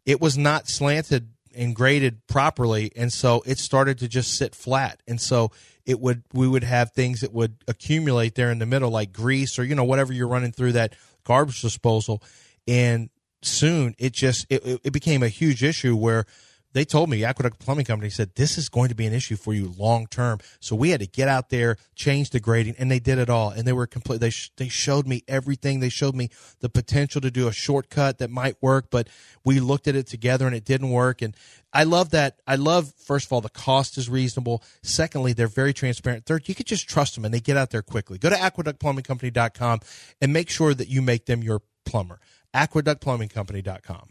[0.06, 5.02] it was not slanted and graded properly and so it started to just sit flat.
[5.06, 5.52] And so
[5.86, 9.60] it would we would have things that would accumulate there in the middle like grease
[9.60, 10.96] or you know whatever you're running through that
[11.26, 12.24] garbage disposal.
[12.70, 13.10] And
[13.42, 16.26] soon it just it, it- became a huge issue where
[16.74, 19.54] they told me aqueduct plumbing company said this is going to be an issue for
[19.54, 20.40] you long term.
[20.60, 23.50] So we had to get out there change the grading and they did it all.
[23.50, 25.80] And they were complete they, sh- they showed me everything.
[25.80, 26.30] They showed me
[26.60, 29.10] the potential to do a shortcut that might work but
[29.44, 31.22] we looked at it together and it didn't work.
[31.22, 31.36] And
[31.74, 34.64] i love that i love first of all the cost is reasonable.
[34.82, 36.26] Secondly they're very transparent.
[36.26, 38.18] Third you could just trust them and they get out there quickly.
[38.18, 39.80] Go to aqueductplumbingcompany.com
[40.22, 42.20] and make sure that you make them your plumber.
[42.54, 44.11] aqueductplumbingcompany.com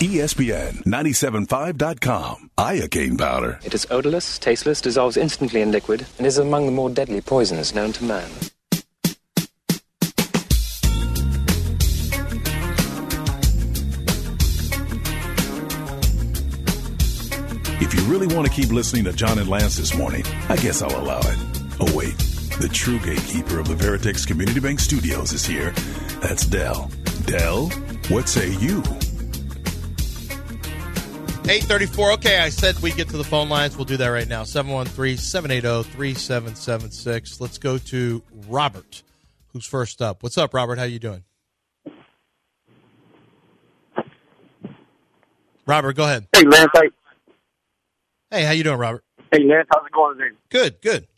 [0.00, 2.50] ESPN 975.com.
[2.56, 3.60] Iocane powder.
[3.64, 7.74] It is odorless, tasteless, dissolves instantly in liquid, and is among the more deadly poisons
[7.74, 8.30] known to man.
[17.82, 20.80] If you really want to keep listening to John and Lance this morning, I guess
[20.80, 21.38] I'll allow it.
[21.80, 22.16] Oh, wait.
[22.60, 25.72] The true gatekeeper of the Veritex Community Bank Studios is here.
[26.20, 26.90] That's Dell.
[27.24, 27.68] Dell,
[28.08, 28.82] what say you?
[31.50, 32.12] 834.
[32.12, 33.76] Okay, I said we get to the phone lines.
[33.76, 34.44] We'll do that right now.
[34.44, 37.40] 713 780 3776.
[37.40, 39.02] Let's go to Robert,
[39.52, 40.22] who's first up.
[40.22, 40.78] What's up, Robert?
[40.78, 41.24] How you doing?
[45.66, 46.28] Robert, go ahead.
[46.32, 46.70] Hey, Lance.
[46.72, 46.88] Hey,
[48.30, 49.02] Hey, how you doing, Robert?
[49.32, 49.66] hey, Lance.
[49.74, 50.36] How's it going today?
[50.50, 51.08] Good, good.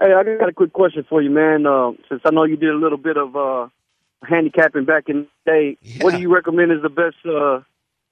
[0.00, 1.66] Hey, I got a quick question for you, man.
[1.66, 3.68] Uh, since I know you did a little bit of uh,
[4.26, 7.60] handicapping back in the day, what do you recommend is the best uh,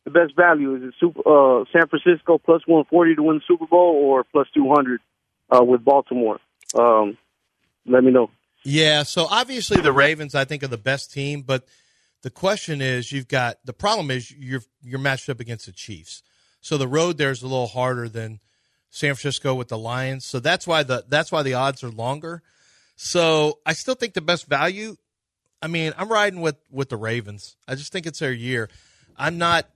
[0.04, 0.74] the best value?
[0.76, 4.24] Is it super, uh, San Francisco plus one forty to win the Super Bowl, or
[4.24, 5.00] plus two hundred
[5.50, 6.38] uh, with Baltimore?
[6.74, 7.16] Um,
[7.86, 8.30] let me know.
[8.64, 11.66] Yeah, so obviously the Ravens, I think, are the best team, but
[12.22, 16.22] the question is, you've got the problem is you're you're matched up against the Chiefs,
[16.60, 18.38] so the road there is a little harder than
[18.90, 20.24] San Francisco with the Lions.
[20.24, 22.42] So that's why the that's why the odds are longer.
[22.94, 24.96] So I still think the best value.
[25.60, 27.56] I mean, I'm riding with with the Ravens.
[27.66, 28.68] I just think it's their year.
[29.16, 29.68] I'm not.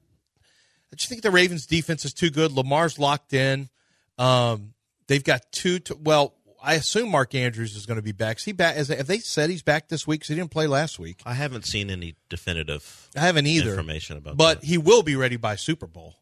[0.97, 2.53] I just think the Ravens defense is too good.
[2.53, 3.69] Lamar's locked in.
[4.17, 4.73] Um,
[5.09, 5.79] they've got two.
[5.81, 6.33] To, well,
[6.63, 8.39] I assume Mark Andrews is going to be back.
[8.39, 8.79] Is he back?
[8.79, 10.21] Is, have they said he's back this week?
[10.21, 11.21] Because he didn't play last week.
[11.27, 13.69] I haven't seen any definitive I haven't either.
[13.73, 14.37] information about that.
[14.39, 14.67] But that.
[14.67, 16.15] he will be ready by Super Bowl.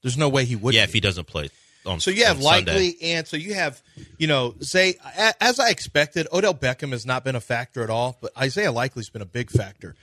[0.00, 0.72] There's no way he would.
[0.72, 0.88] yeah, be.
[0.88, 1.50] if he doesn't play
[1.84, 2.72] on So you have on Sunday.
[2.72, 3.82] likely, and so you have,
[4.16, 4.94] you know, say
[5.42, 9.10] as I expected, Odell Beckham has not been a factor at all, but Isaiah Likely's
[9.10, 9.94] been a big factor.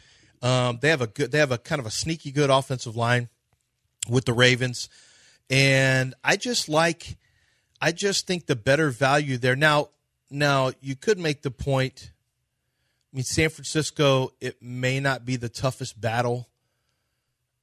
[0.43, 3.29] Um, they have a good, they have a kind of a sneaky good offensive line
[4.09, 4.89] with the Ravens,
[5.49, 7.17] and I just like,
[7.81, 9.55] I just think the better value there.
[9.55, 9.89] Now,
[10.29, 12.11] now you could make the point.
[13.11, 16.49] I mean, San Francisco, it may not be the toughest battle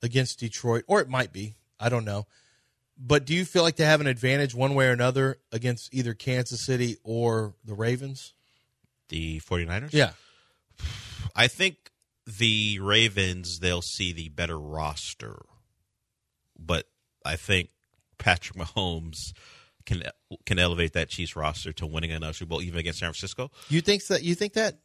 [0.02, 1.56] against Detroit, or it might be.
[1.78, 2.26] I don't know.
[2.96, 6.14] But do you feel like they have an advantage one way or another against either
[6.14, 8.34] Kansas City or the Ravens?
[9.10, 9.92] the 49ers.
[9.92, 10.12] Yeah.
[11.36, 11.90] I think
[12.26, 15.42] the Ravens, they'll see the better roster,
[16.64, 16.86] but
[17.24, 17.70] I think
[18.18, 19.32] Patrick Mahomes
[19.86, 20.02] can
[20.46, 23.50] can elevate that Chiefs roster to winning another Super Bowl, even against San Francisco.
[23.68, 24.22] You think that?
[24.22, 24.78] You think that?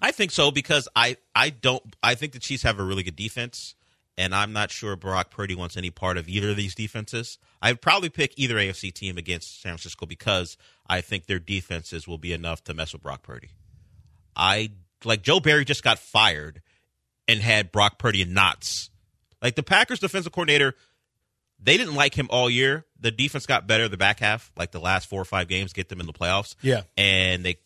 [0.00, 3.16] I think so because I I don't I think the Chiefs have a really good
[3.16, 3.74] defense,
[4.16, 7.38] and I'm not sure Brock Purdy wants any part of either of these defenses.
[7.62, 12.18] I'd probably pick either AFC team against San Francisco because I think their defenses will
[12.18, 13.50] be enough to mess with Brock Purdy.
[14.34, 14.70] I
[15.04, 16.62] like Joe Barry just got fired
[17.26, 18.90] and had Brock Purdy in knots.
[19.42, 20.74] Like the Packers defensive coordinator,
[21.60, 22.84] they didn't like him all year.
[23.00, 25.88] The defense got better the back half, like the last four or five games, get
[25.88, 26.54] them in the playoffs.
[26.62, 26.82] Yeah.
[26.96, 27.56] and they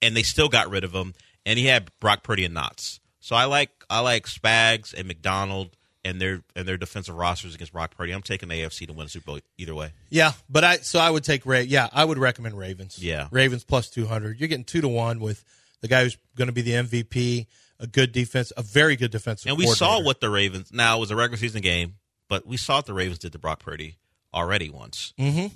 [0.00, 1.14] and they still got rid of him.
[1.44, 3.00] And he had Brock Purdy and knots.
[3.20, 7.72] So I like I like Spags and Macdonald and their and their defensive rosters against
[7.72, 8.12] Brock Purdy.
[8.12, 9.92] I'm taking the AFC to win the Super Bowl either way.
[10.10, 11.62] Yeah, but I so I would take Ray.
[11.62, 12.98] Yeah, I would recommend Ravens.
[13.02, 13.28] Yeah.
[13.30, 14.40] Ravens plus two hundred.
[14.40, 15.44] You're getting two to one with
[15.80, 17.46] the guy who's going to be the MVP.
[17.80, 19.48] A good defense, a very good defensive.
[19.48, 20.70] And we saw what the Ravens.
[20.72, 21.96] Now it was a regular season game,
[22.28, 23.98] but we saw what the Ravens did to Brock Purdy
[24.32, 25.12] already once.
[25.18, 25.54] Mm-hmm.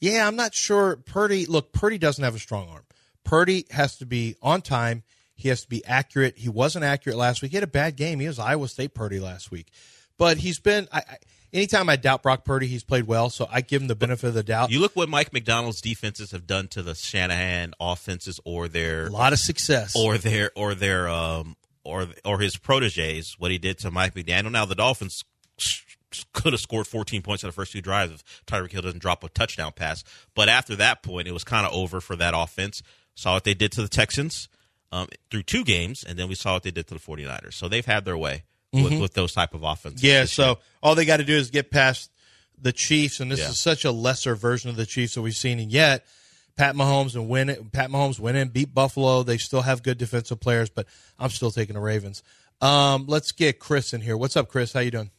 [0.00, 0.96] Yeah, I'm not sure.
[0.96, 2.84] Purdy, look, Purdy doesn't have a strong arm.
[3.24, 5.02] Purdy has to be on time.
[5.34, 6.38] He has to be accurate.
[6.38, 7.52] He wasn't accurate last week.
[7.52, 8.20] He had a bad game.
[8.20, 9.70] He was Iowa State Purdy last week,
[10.16, 10.88] but he's been.
[10.92, 11.16] I, I,
[11.52, 14.34] anytime I doubt Brock Purdy, he's played well, so I give him the benefit of
[14.34, 14.70] the doubt.
[14.70, 19.10] You look what Mike Macdonald's defenses have done to the Shanahan offenses, or their a
[19.10, 23.36] lot of success, or their or their um or or his proteges.
[23.38, 24.50] What he did to Mike McDaniel.
[24.50, 25.24] Now the Dolphins
[26.32, 29.22] could have scored 14 points in the first two drives if Tyreek Hill doesn't drop
[29.24, 30.02] a touchdown pass.
[30.34, 32.82] But after that point, it was kind of over for that offense.
[33.14, 34.48] Saw what they did to the Texans
[34.90, 37.54] um, through two games, and then we saw what they did to the 49ers.
[37.54, 39.00] So they've had their way with, Mhm.
[39.02, 40.02] with those type of offenses.
[40.02, 40.56] Yeah, so year.
[40.82, 42.10] all they got to do is get past
[42.60, 43.50] the Chiefs, and this Yeah.
[43.50, 45.58] is such a lesser version of the Chiefs that we've seen.
[45.60, 46.06] And yet,
[46.56, 47.70] Pat Mahomes and win it.
[47.70, 49.22] Pat Mahomes win in, beat Buffalo.
[49.22, 50.86] They still have good defensive players, but
[51.18, 52.22] I'm still taking the Ravens.
[52.60, 54.16] Um, let's get Chris in here.
[54.16, 54.72] What's up, Chris?
[54.72, 55.10] How you doing?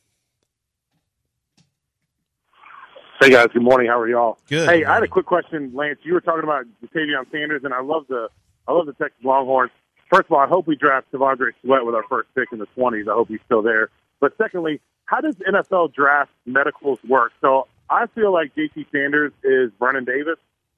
[3.21, 3.89] Hey guys, good morning.
[3.89, 4.37] How are y'all?
[4.47, 4.69] Good.
[4.69, 5.99] Hey, I had a quick question, Lance.
[6.03, 8.29] You were talking about Ja'Tavion Sanders, and I love the
[8.65, 9.71] I love the Texas Longhorns.
[10.09, 12.65] First of all, I hope we draft Savondre Sweat with our first pick in the
[12.67, 13.09] twenties.
[13.09, 13.89] I hope he's still there.
[14.21, 17.33] But secondly, how does NFL draft medicals work?
[17.41, 20.37] So I feel like JT Sanders is Vernon Davis,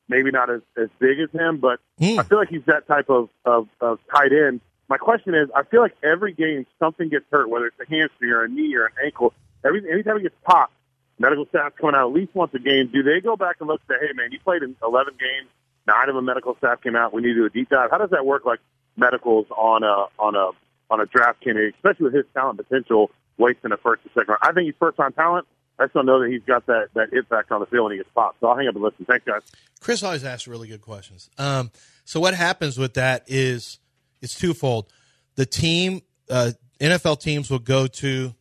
[0.10, 2.17] maybe not as, as big as him, but hmm.
[2.17, 4.62] I feel like he's that type of, of, of tight end.
[4.89, 8.32] My question is, I feel like every game something gets hurt, whether it's a hamstring
[8.32, 9.34] or a knee or an ankle.
[9.63, 10.73] Every anytime he gets popped,
[11.21, 12.89] medical staff coming out at least once a game.
[12.91, 15.49] Do they go back and look and say, hey, man, you played in 11 games,
[15.88, 17.13] nine of them medical staff came out.
[17.13, 17.91] We need to do a deep dive.
[17.91, 18.60] How does that work, like
[18.97, 20.49] medicals on a on a
[20.91, 24.39] on a draft candidate, especially with his talent potential, wasting a first or second round?
[24.41, 25.47] I think he's first time talent.
[25.79, 28.10] I still know that he's got that that impact on the field when he gets
[28.13, 28.39] popped.
[28.39, 29.05] So I'll hang up and listen.
[29.05, 29.41] Thanks, guys.
[29.79, 31.29] Chris always asks really good questions.
[31.38, 31.71] Um,
[32.05, 33.79] so what happens with that is
[34.21, 34.91] it's twofold.
[35.36, 38.36] The team, uh, NFL teams will go to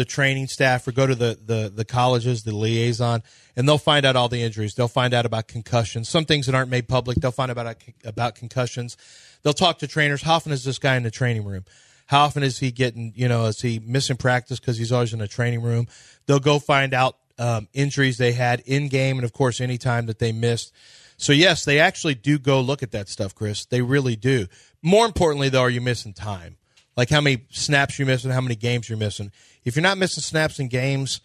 [0.00, 3.22] the training staff or go to the, the, the colleges, the liaison,
[3.54, 4.74] and they'll find out all the injuries.
[4.74, 6.08] They'll find out about concussions.
[6.08, 8.96] Some things that aren't made public, they'll find out about, about concussions.
[9.42, 10.22] They'll talk to trainers.
[10.22, 11.66] How often is this guy in the training room?
[12.06, 15.18] How often is he getting, you know, is he missing practice because he's always in
[15.18, 15.86] the training room?
[16.24, 20.06] They'll go find out um, injuries they had in game and, of course, any time
[20.06, 20.72] that they missed.
[21.18, 23.66] So, yes, they actually do go look at that stuff, Chris.
[23.66, 24.46] They really do.
[24.80, 26.56] More importantly, though, are you missing time?
[26.96, 29.32] Like how many snaps you're missing, how many games you're missing.
[29.64, 31.20] If you're not missing snaps and games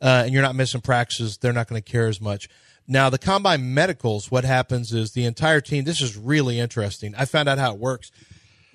[0.00, 2.48] uh, and you're not missing practices, they're not going to care as much.
[2.88, 7.14] Now, the combine medicals, what happens is the entire team, this is really interesting.
[7.16, 8.12] I found out how it works.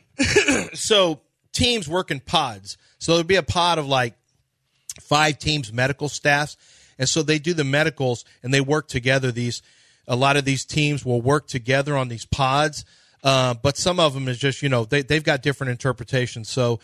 [0.74, 1.22] so,
[1.54, 2.78] teams work in pods.
[2.98, 4.16] So, there'll be a pod of like
[5.00, 6.58] five teams medical staffs
[7.00, 9.62] and so they do the medicals and they work together these
[10.08, 12.84] a lot of these teams will work together on these pods
[13.24, 16.80] uh, but some of them is just you know they, they've got different interpretations so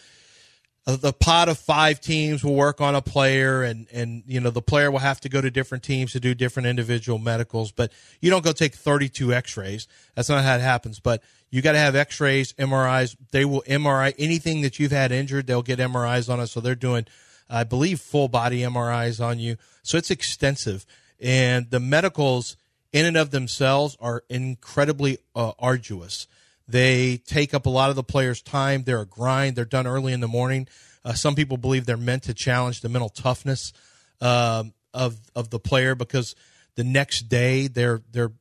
[0.96, 4.62] the pot of five teams will work on a player and and you know the
[4.62, 8.30] player will have to go to different teams to do different individual medicals but you
[8.30, 9.88] don't go take 32 x-rays.
[10.16, 14.14] That's not how it happens but you got to have x-rays mris they will mri
[14.18, 16.48] anything that you've had injured they'll get mris on it.
[16.48, 17.06] So they're doing
[17.50, 19.58] i believe full body mris on you.
[19.84, 20.86] So it's extensive.
[21.20, 22.56] And the medicals
[22.94, 26.28] in and of themselves are incredibly uh, arduous
[26.68, 28.84] they take up a lot of the players' time.
[28.84, 29.56] They're a grind.
[29.56, 30.68] They're done early in the morning.
[31.06, 33.72] Uh, some people believe they're meant to challenge the mental toughness
[34.20, 36.36] um, of of the player because
[36.76, 38.34] the next day they're they're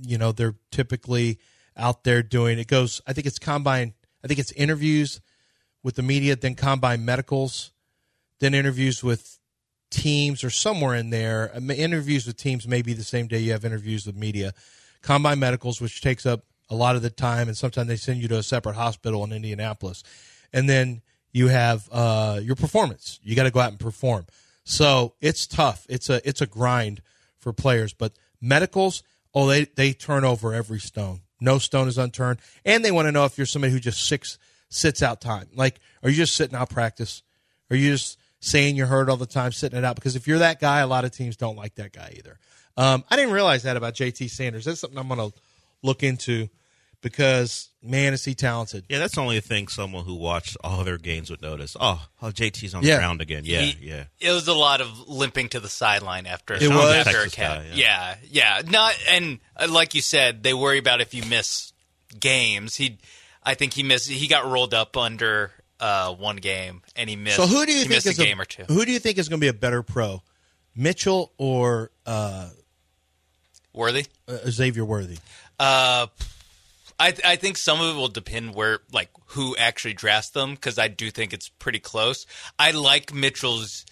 [0.00, 1.38] you know they're typically
[1.76, 3.00] out there doing it goes.
[3.06, 3.94] I think it's combine.
[4.22, 5.20] I think it's interviews
[5.82, 7.72] with the media, then combine medicals,
[8.38, 9.38] then interviews with
[9.90, 11.50] teams or somewhere in there.
[11.70, 14.52] Interviews with teams may be the same day you have interviews with media.
[15.02, 18.28] Combine medicals, which takes up a lot of the time, and sometimes they send you
[18.28, 20.02] to a separate hospital in Indianapolis.
[20.52, 21.02] and then
[21.32, 23.18] you have uh, your performance.
[23.22, 24.26] You got to go out and perform.
[24.64, 25.86] So it's tough.
[25.88, 27.02] It's a it's a grind
[27.38, 27.94] for players.
[27.94, 29.02] But medicals,
[29.34, 31.20] oh, they they turn over every stone.
[31.40, 34.38] No stone is unturned, and they want to know if you're somebody who just six
[34.68, 35.48] sits out time.
[35.54, 37.22] Like, are you just sitting out practice?
[37.70, 39.96] Are you just saying you're hurt all the time, sitting it out?
[39.96, 42.38] Because if you're that guy, a lot of teams don't like that guy either.
[42.76, 44.64] Um, I didn't realize that about JT Sanders.
[44.64, 45.36] That's something I'm going to
[45.82, 46.48] look into
[47.02, 48.84] because man, is he talented.
[48.88, 51.76] Yeah, that's the only thing someone who watched all their games would notice.
[51.78, 52.94] Oh, oh JT's on Yeah.
[52.94, 53.42] the ground again.
[53.44, 54.04] Yeah, He- yeah.
[54.20, 56.94] It was a lot of limping to the sideline after It was?
[56.94, 57.58] after a Texas cat.
[57.58, 58.16] guy, yeah.
[58.30, 61.72] yeah, Not and uh, like you said, they worry about if you miss
[62.18, 62.76] games.
[62.76, 62.98] He,
[63.42, 64.08] I think he missed.
[64.08, 65.50] He got rolled up under
[65.80, 67.36] uh, one game, and he missed.
[67.36, 68.62] So who do you he think missed is a game or two?
[68.68, 70.22] Who do you think is going to be a better pro,
[70.76, 72.50] Mitchell or uh,
[73.72, 74.06] Worthy.
[74.28, 75.18] uh, Xavier Worthy?
[75.58, 76.06] Uh,
[77.02, 80.78] I I think some of it will depend where like who actually drafts them because
[80.78, 82.26] I do think it's pretty close.
[82.58, 83.84] I like Mitchell's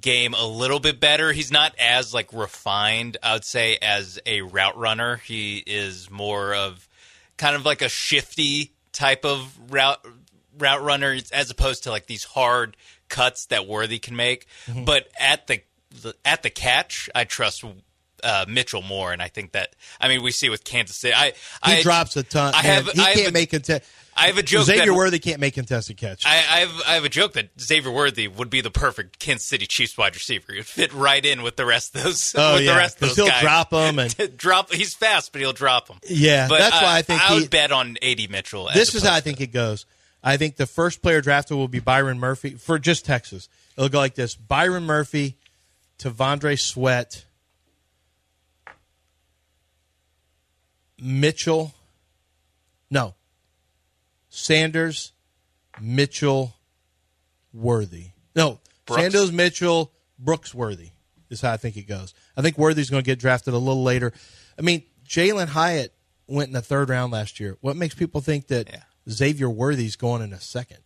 [0.00, 1.32] game a little bit better.
[1.32, 5.16] He's not as like refined, I would say, as a route runner.
[5.16, 6.88] He is more of
[7.36, 10.06] kind of like a shifty type of route
[10.56, 12.76] route runner as opposed to like these hard
[13.08, 14.46] cuts that Worthy can make.
[14.66, 14.84] Mm-hmm.
[14.84, 17.64] But at the, the at the catch, I trust
[18.22, 21.14] uh, Mitchell more, and I think that I mean we see with Kansas City.
[21.14, 21.32] I
[21.64, 22.54] He I, drops a ton.
[22.54, 23.84] I have he I can't a- make contest.
[24.14, 26.24] I have a joke that Xavier that- Worthy can't make contested catch.
[26.26, 29.48] I, I have I have a joke that Xavier Worthy would be the perfect Kansas
[29.48, 30.52] City Chiefs wide receiver.
[30.52, 32.34] He'd fit right in with the rest of those.
[32.36, 33.66] Oh, with yeah, the rest of those he'll guys.
[33.70, 34.70] them and- drop.
[34.72, 35.98] He's fast, but he'll drop them.
[36.08, 38.68] Yeah, but that's why I think I he- bet on AD Mitchell.
[38.74, 39.86] this is how I think it goes.
[40.22, 43.48] I think the first player drafted will be Byron Murphy for just Texas.
[43.78, 45.36] It'll go like this: Byron Murphy,
[45.98, 47.24] T'Vondre Sweat,
[51.02, 51.74] Mitchell.
[52.90, 53.14] No.
[54.30, 55.12] Sanders,
[55.80, 56.54] Mitchell,
[57.52, 58.06] Worthy.
[58.34, 59.02] No, Brooks?
[59.02, 60.90] Sanders, Mitchell, Brooks, Worthy
[61.28, 62.14] is how I think it goes.
[62.36, 64.12] I think Worthy's going to get drafted a little later.
[64.58, 65.92] I mean, Jalin Hyatt
[66.26, 67.58] went in the third round last year.
[67.60, 68.82] What makes people think that Yeah.
[69.10, 70.78] Xavier Worthy's going in a second?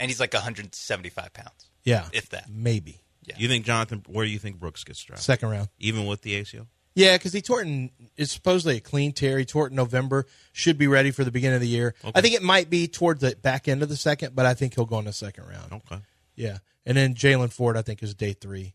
[0.00, 1.70] and he's like 175 pounds.
[1.84, 2.48] Yeah, If that.
[2.48, 3.36] maybe Yeah.
[3.38, 4.02] You think Jonathan?
[4.08, 5.24] Where do you think Brooks gets drafted?
[5.24, 5.68] second round.
[5.78, 6.66] Even with the ACL?
[6.94, 9.38] Yeah, because he tore it in, it's supposedly a clean tear.
[9.38, 10.26] He tore it in November.
[10.52, 11.94] Should be ready for the beginning of the year.
[12.14, 14.74] I think it might be toward the back end of the second, but I think
[14.74, 15.72] he'll go in the second round.
[15.72, 16.02] Okay.
[16.34, 18.74] Yeah, and then Jaylan Ford, I think, is day three,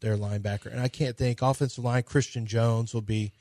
[0.00, 0.66] their linebacker.
[0.66, 2.02] And I can't think offensive line.
[2.02, 3.32] Christian Jones will be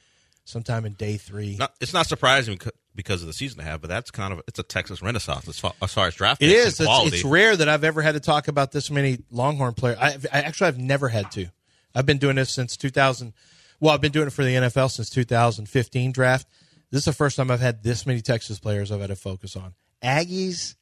[0.45, 1.57] sometime in day three.
[1.57, 2.59] Not, it's not surprising
[2.95, 5.59] because of the season they have, but that's kind of it's a Texas renaissance as
[5.59, 6.80] far as, far as draft It is.
[6.80, 9.97] It's, it's rare that I've ever had to talk about this many Longhorn players.
[9.99, 11.47] I, I actually I've never had to.
[11.93, 13.34] I've been doing this since 2000.
[13.80, 16.47] Well, I've been doing it for the NFL since 2015 draft.
[16.91, 19.55] This is the first time I've had this many Texas players I've had to focus
[19.55, 19.73] on.
[20.03, 20.76] Aggies.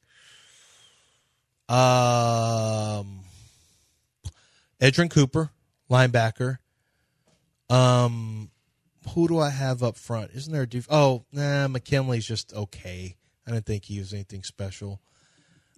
[1.69, 3.21] Um,
[4.79, 5.49] Edgerrin Cooper,
[5.89, 6.57] linebacker.
[7.69, 8.51] Um,
[9.09, 10.31] who do I have up front?
[10.33, 13.15] Isn't there a def- oh nah McKinnley's just okay.
[13.47, 15.01] I didn't think he was anything special.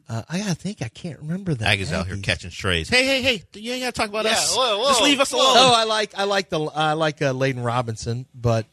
[0.07, 0.81] Uh, I gotta think.
[0.83, 1.77] I can't remember that.
[1.79, 2.87] Aggies out here catching strays.
[2.89, 3.43] Hey, hey, hey!
[3.55, 4.55] You ain't got to talk about Yeah, us.
[4.55, 5.39] whoa, whoa, Just leave us whoa.
[5.39, 5.53] alone.
[5.57, 8.67] Oh, I like I like the I like uh, Layden Robinson, but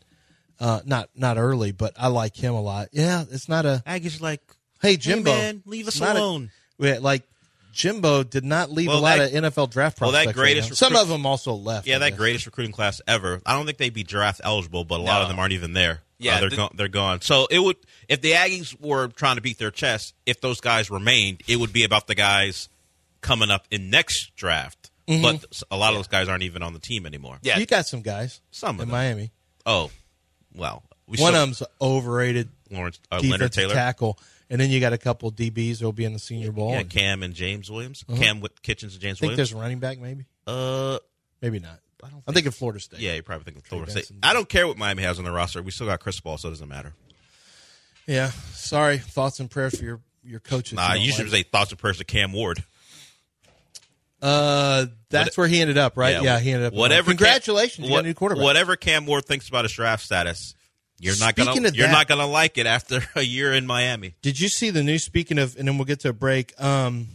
[0.61, 2.89] uh, not not early, but I like him a lot.
[2.93, 4.43] Yeah, it's not a Aggies like,
[4.83, 6.51] hey Jimbo, man, leave us It's not a- alone.
[6.79, 7.23] yeah, like
[7.73, 10.37] Jimbo did not leave Well, a lot that- of NFL draft well, that prospects.
[10.39, 10.77] right greatest.
[10.77, 11.87] Some recruit- of them also left.
[11.87, 12.19] yeah, I that guess.
[12.19, 13.41] greatest recruiting class ever.
[13.47, 15.23] I don't think they'd be draft eligible, but a lot No.
[15.23, 16.03] of them aren't even there.
[16.19, 17.21] Yeah, Uh, they're the- go- they're gone.
[17.23, 17.77] So it would
[18.09, 21.73] if the Aggies were trying to beat their chest, if those guys remained, it would
[21.73, 22.69] be about the guys
[23.23, 24.91] coming up in next draft.
[25.09, 25.23] Mm-hmm.
[25.23, 27.39] But a lot of those guys aren't even on the team anymore.
[27.43, 28.41] Yeah, You got some guys.
[28.53, 28.91] Some of in them.
[28.91, 29.33] Miami.
[29.67, 29.91] Oh,
[30.55, 33.75] well, we One still- of them's overrated Lawrence uh, Leonard defensive Taylor.
[33.75, 34.19] tackle,
[34.53, 36.71] and then you got a couple DBs that'll be in the Senior Bowl.
[36.73, 38.05] Yeah, Cam and James Williams.
[38.17, 39.37] Cam with Kinchens and James I think Williams.
[39.37, 40.99] there's a running back, maybe, Uh,
[41.41, 41.81] maybe not.
[42.05, 43.01] I don't I'm thinking Florida State.
[43.01, 44.01] yeah, you're probably thinking Florida State.
[44.09, 44.19] Benson.
[44.23, 45.63] I don't care what Miami has on the roster.
[45.63, 46.93] We still got Chris Ball, so it doesn't matter.
[48.07, 48.31] yeah.
[48.53, 50.75] Sorry, thoughts and prayers for your your coaches.
[50.75, 51.33] Nah, you you should like.
[51.33, 52.63] say thoughts and prayers to Cam Ward.
[54.21, 56.23] Uh, that's where he ended up, right?
[56.23, 56.75] Yeah, he ended up.
[56.75, 57.11] Whatever.
[57.11, 58.45] Congratulations, Cam, you got a new quarterback.
[58.45, 60.55] Whatever Cam Ward thinks about his draft status,
[61.03, 64.15] you're not Speaking gonna you're that- not gonna like it after a year in Miami.
[64.23, 65.05] Did you see the news?
[65.05, 66.53] Speaking of, and then we'll get to a break.
[66.63, 67.09] Um,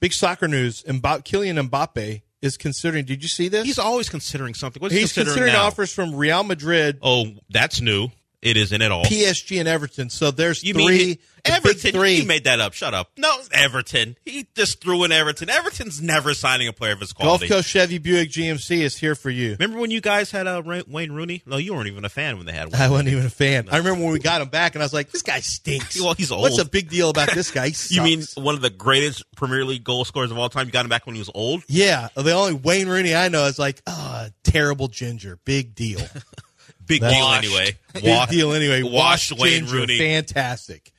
[0.00, 0.82] big soccer news.
[0.84, 3.04] Mbappe, Kylian Mbappe is considering.
[3.04, 3.64] Did you see this?
[3.64, 4.80] He's always considering something.
[4.80, 6.98] What's He's considering, considering offers from Real Madrid.
[7.02, 8.08] Oh, that's new.
[8.42, 9.04] It isn't at all.
[9.04, 10.10] PSG and Everton.
[10.10, 10.84] So there's You three.
[10.84, 11.14] mean he-
[11.44, 11.92] the big Everton?
[11.92, 12.20] three.
[12.20, 12.72] He made that up.
[12.72, 13.10] Shut up.
[13.16, 14.16] No, Everton.
[14.24, 15.48] He just threw in Everton.
[15.50, 17.48] Everton's never signing a player of his quality.
[17.48, 17.58] Gulf.
[17.58, 19.56] Coast Chevy Buick GMC is here for you.
[19.58, 21.42] Remember when you guys had uh, Wayne Rooney?
[21.46, 22.72] No, you weren't even a fan when they had.
[22.72, 23.68] Wayne I wasn't even a fan.
[23.72, 26.14] I remember when we got him back, and I was like, "This guy stinks." Well,
[26.14, 26.42] he's old.
[26.42, 27.70] What's the big deal about this guy?
[27.88, 30.66] He You mean one of the greatest Premier League goal scorers of all time?
[30.66, 31.62] You got him back when he was old.
[31.68, 36.00] Yeah, the only Wayne Rooney I know is like, ah, terrible ginger, big deal,
[36.92, 37.44] Big That's- deal Washed.
[37.44, 37.78] anyway.
[37.94, 38.82] big deal anyway.
[38.82, 39.98] Washed Wayne ginger, Rooney.
[39.98, 40.92] fantastic.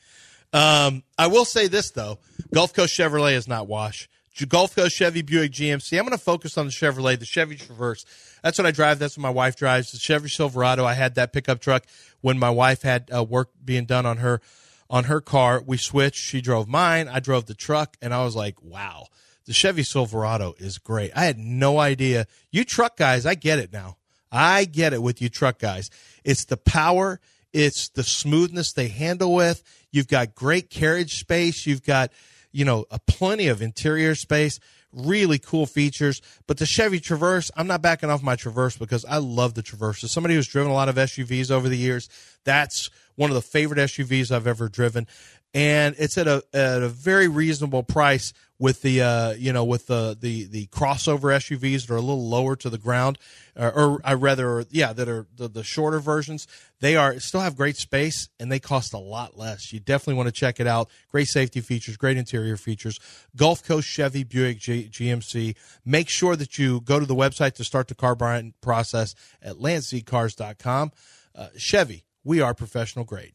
[0.52, 2.20] Um, I will say this though,
[2.54, 4.08] Gulf Coast Chevrolet is not wash.
[4.50, 5.98] Gulf Coast Chevy Buick GMC.
[5.98, 8.04] I'm going to focus on the Chevrolet, the Chevy Traverse.
[8.44, 8.98] That's what I drive.
[8.98, 9.92] That's what my wife drives.
[9.92, 10.86] The Chevy Silverado.
[10.86, 11.84] I had that pickup truck
[12.22, 14.42] when my wife had uh, work being done on her
[14.90, 15.62] on her car.
[15.66, 16.18] We switched.
[16.18, 17.08] She drove mine.
[17.08, 19.06] I drove the truck, and I was like, wow,
[19.46, 21.12] the Chevy Silverado is great.
[21.16, 22.26] I had no idea.
[22.52, 23.98] You truck guys, I get it now.
[24.34, 25.92] I get it with you truck guys.
[26.24, 27.20] It's the power,
[27.54, 29.64] it's the smoothness they handle with.
[29.92, 31.68] You've got great carriage space.
[31.68, 32.12] You've got,
[32.52, 34.60] you know, a plenty of interior space,
[34.92, 36.20] really cool features.
[36.48, 40.04] But the Chevy Traverse, I'm not backing off my Traverse because I love the Traverse.
[40.04, 42.10] As somebody who's driven a lot of SUVs over the years,
[42.44, 45.06] that's one of the favorite SUVs I've ever driven.
[45.54, 48.34] And it's at a at a very reasonable price
[48.64, 52.30] with the uh, you know with the, the the crossover SUVs that are a little
[52.30, 53.18] lower to the ground,
[53.58, 56.48] or, or I rather yeah that are the, the shorter versions.
[56.80, 59.72] They are still have great space and they cost a lot less.
[59.72, 60.90] You definitely want to check it out.
[61.12, 63.00] Great safety features, great interior features.
[63.36, 65.56] Gulf Coast Chevy Buick G- GMC.
[65.86, 69.56] Make sure that you go to the website to start the car buying process at
[69.56, 70.92] landzcars.com.
[71.36, 73.34] Uh, Chevy, we are professional grade.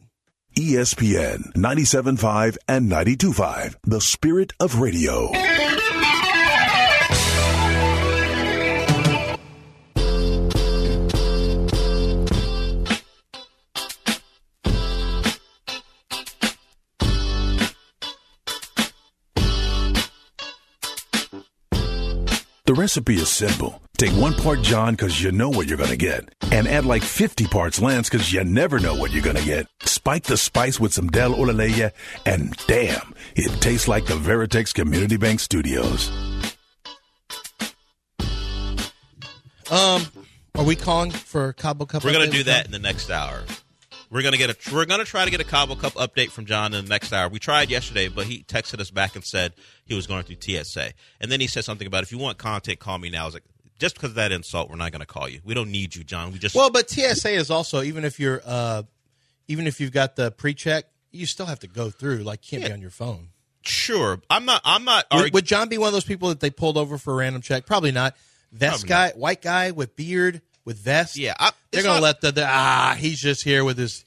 [0.56, 5.30] ESPN 97.5 and 92.5, the spirit of radio.
[22.68, 23.80] The recipe is simple.
[23.96, 27.02] Take one part John because you know what you're going to get, and add like
[27.02, 29.68] 50 parts Lance because you never know what you're going to get.
[29.84, 31.92] Spike the spice with some Del Olaleye,
[32.26, 36.10] and damn, it tastes like the Veritex Community Bank Studios.
[39.70, 40.06] Um,
[40.54, 42.04] are we calling for Cabo Cup?
[42.04, 43.44] We're gonna do that in the next hour.
[44.10, 44.74] We're gonna get a.
[44.74, 47.28] We're gonna try to get a Cabo Cup update from John in the next hour.
[47.28, 49.52] We tried yesterday, but he texted us back and said
[49.84, 52.78] he was going through TSA, and then he said something about if you want content,
[52.78, 53.22] call me now.
[53.22, 53.44] I was like,
[53.78, 55.40] just because of that insult, we're not gonna call you.
[55.44, 56.32] We don't need you, John.
[56.32, 58.84] We just Well, but TSA is also even if you're uh,
[59.46, 62.18] even if you've got the pre-check, you still have to go through.
[62.18, 63.28] Like, can't be on your phone.
[63.62, 64.20] sure.
[64.30, 64.62] I'm not.
[64.64, 65.06] I'm not.
[65.12, 67.42] Would, would John be one of those people that they pulled over for a random
[67.42, 67.66] check?
[67.66, 68.16] Probably not.
[68.52, 71.16] Vest Probably guy, white guy with beard with vest.
[71.16, 72.94] Yeah, I- they're gonna not- let the, the ah.
[72.98, 74.04] He's just here with his.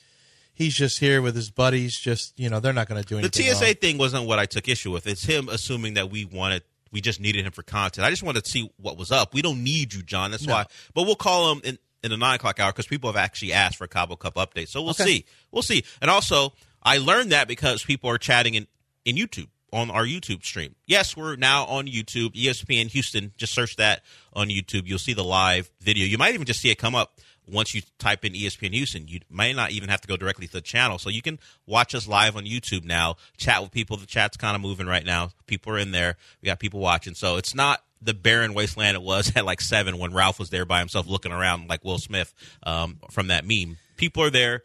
[0.54, 1.98] He's just here with his buddies.
[2.00, 3.46] Just you know, they're not going to do anything.
[3.48, 3.52] the.
[3.54, 3.74] TSA wrong.
[3.76, 5.08] thing wasn't what I took issue with.
[5.08, 6.62] It's him assuming that we wanted.
[6.92, 8.06] We just needed him for content.
[8.06, 9.34] I just wanted to see what was up.
[9.34, 10.30] We don't need you, John.
[10.32, 10.54] That's No.
[10.54, 10.66] why.
[10.94, 13.78] But we'll call him in, in the nine o'clock hour because people have actually asked
[13.78, 14.68] for a Cabo Cup update.
[14.68, 15.06] So we'll Okay.
[15.06, 15.26] see.
[15.52, 15.84] We'll see.
[16.02, 16.54] And also,
[16.84, 18.68] I learned that because people are chatting in,
[19.06, 20.76] in YouTube on our YouTube stream.
[20.86, 22.34] Yes, we're now on YouTube.
[22.34, 23.32] ESPN Houston.
[23.38, 24.04] Just search that
[24.34, 24.88] on YouTube.
[24.88, 26.06] You'll see the live video.
[26.06, 29.08] You might even just see it come up once you type in ESPN Houston.
[29.08, 30.98] You may not even have to go directly to the channel.
[30.98, 33.98] So you can watch us live on YouTube now, chat with people.
[33.98, 35.32] The chat's kind of moving right now.
[35.48, 36.18] People are in there.
[36.42, 37.16] We got people watching.
[37.16, 40.66] So it's not the barren wasteland it was at like seven when Ralph was there
[40.66, 43.78] by himself looking around like Will Smith um, from that meme.
[43.98, 44.64] People are there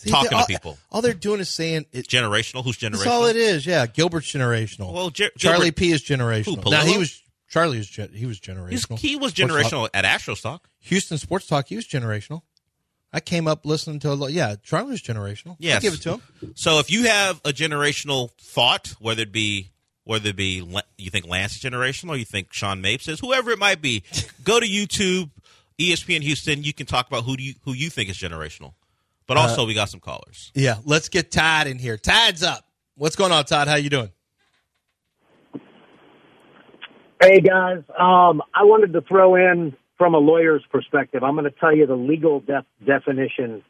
[0.00, 0.78] See, talking they- all, to people.
[0.90, 2.08] All they're doing is saying it.
[2.08, 2.64] Generational?
[2.64, 3.04] Who's generational?
[3.04, 3.66] That's all it is.
[3.66, 4.92] Yeah, Gilbert's generational.
[4.92, 6.64] Well, Ger- Charlie Gilbert- P is generational.
[6.64, 8.98] Who, now he was Charlie was he was He's, generational.
[8.98, 10.68] he was generational at Astros Talk.
[10.80, 11.66] Houston Sports Talk.
[11.66, 12.42] He was generational.
[13.12, 14.32] I came up listening to a lot.
[14.32, 15.56] Yeah, Charlie was generational.
[15.58, 15.78] Yes.
[15.78, 16.22] I give it to him.
[16.54, 19.70] So if you have a generational thought, whether it be
[20.04, 20.64] whether it be
[20.96, 24.04] you think Lance is generational or you think Sean Mapes is, whoever it might be,
[24.44, 25.30] go to YouTube,
[25.78, 26.62] ESPN Houston.
[26.62, 28.74] You can talk about who do you who you think is generational.
[29.30, 30.50] But Uh, also, we got some callers.
[30.56, 31.96] Yeah, let's get Todd in here.
[31.96, 32.64] Todd's up.
[32.96, 33.68] What's going on, Todd?
[33.68, 34.10] How you doing?
[37.22, 41.22] Hey guys, um, I wanted to throw in from a lawyer's perspective.
[41.22, 43.62] I'm going to tell you the legal def- definition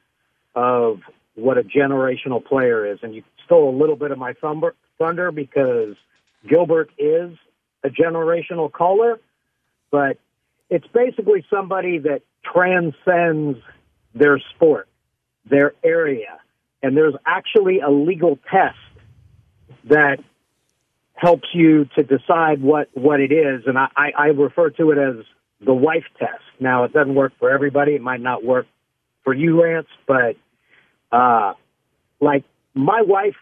[0.55, 1.01] of
[1.35, 5.31] what a generational player is, and you stole a little bit of my thunder, thunder
[5.31, 5.95] because
[6.49, 7.37] Gilbert is
[7.85, 9.21] a generational caller,
[9.91, 10.17] but
[10.71, 13.59] it's basically somebody that transcends
[14.15, 14.89] their sport,
[15.51, 16.41] their area,
[16.83, 18.79] and there's actually a legal test
[19.85, 20.19] that
[21.15, 25.25] helps you to decide what what it is, and I, I, refer to it as
[25.61, 26.43] the wife test.
[26.59, 27.93] Now, it doesn't work for everybody.
[27.95, 28.67] It might not work
[29.25, 30.37] for you, Lance, but
[31.13, 31.55] Uh,
[32.21, 32.45] like
[32.75, 33.37] my wife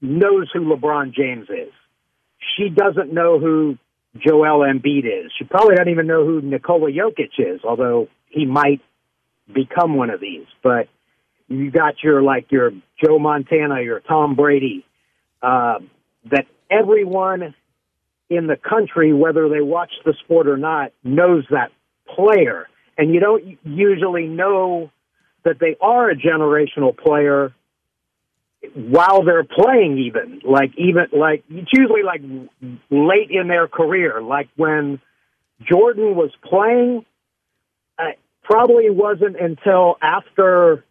[0.00, 1.72] knows who LeBron James is.
[2.56, 3.78] She doesn't know who
[4.16, 5.32] Joel Embiid is.
[5.38, 8.82] She probably doesn't even know who Nikola Jokic is, although he might
[9.52, 10.46] become one of these.
[10.62, 10.88] But
[11.48, 12.70] you got your like your
[13.02, 14.84] Joe Montana, your Tom Brady,
[15.42, 15.78] uh,
[16.30, 17.54] that everyone
[18.30, 21.70] in the country, whether they watch the sport or not, knows that
[22.14, 22.66] player.
[22.96, 24.90] And you don't usually know
[25.44, 27.54] that they are a generational player
[28.74, 32.22] while they're playing even like even like it's usually like
[32.90, 34.98] late in their career like when
[35.62, 37.04] jordan was playing
[37.98, 40.82] uh, probably wasn't until after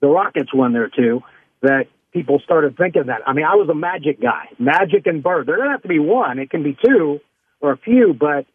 [0.00, 1.22] the rockets won there too,
[1.62, 5.46] that people started thinking that i mean i was a magic guy magic and bird
[5.46, 7.20] there doesn't have to be one it can be two
[7.60, 8.46] or a few but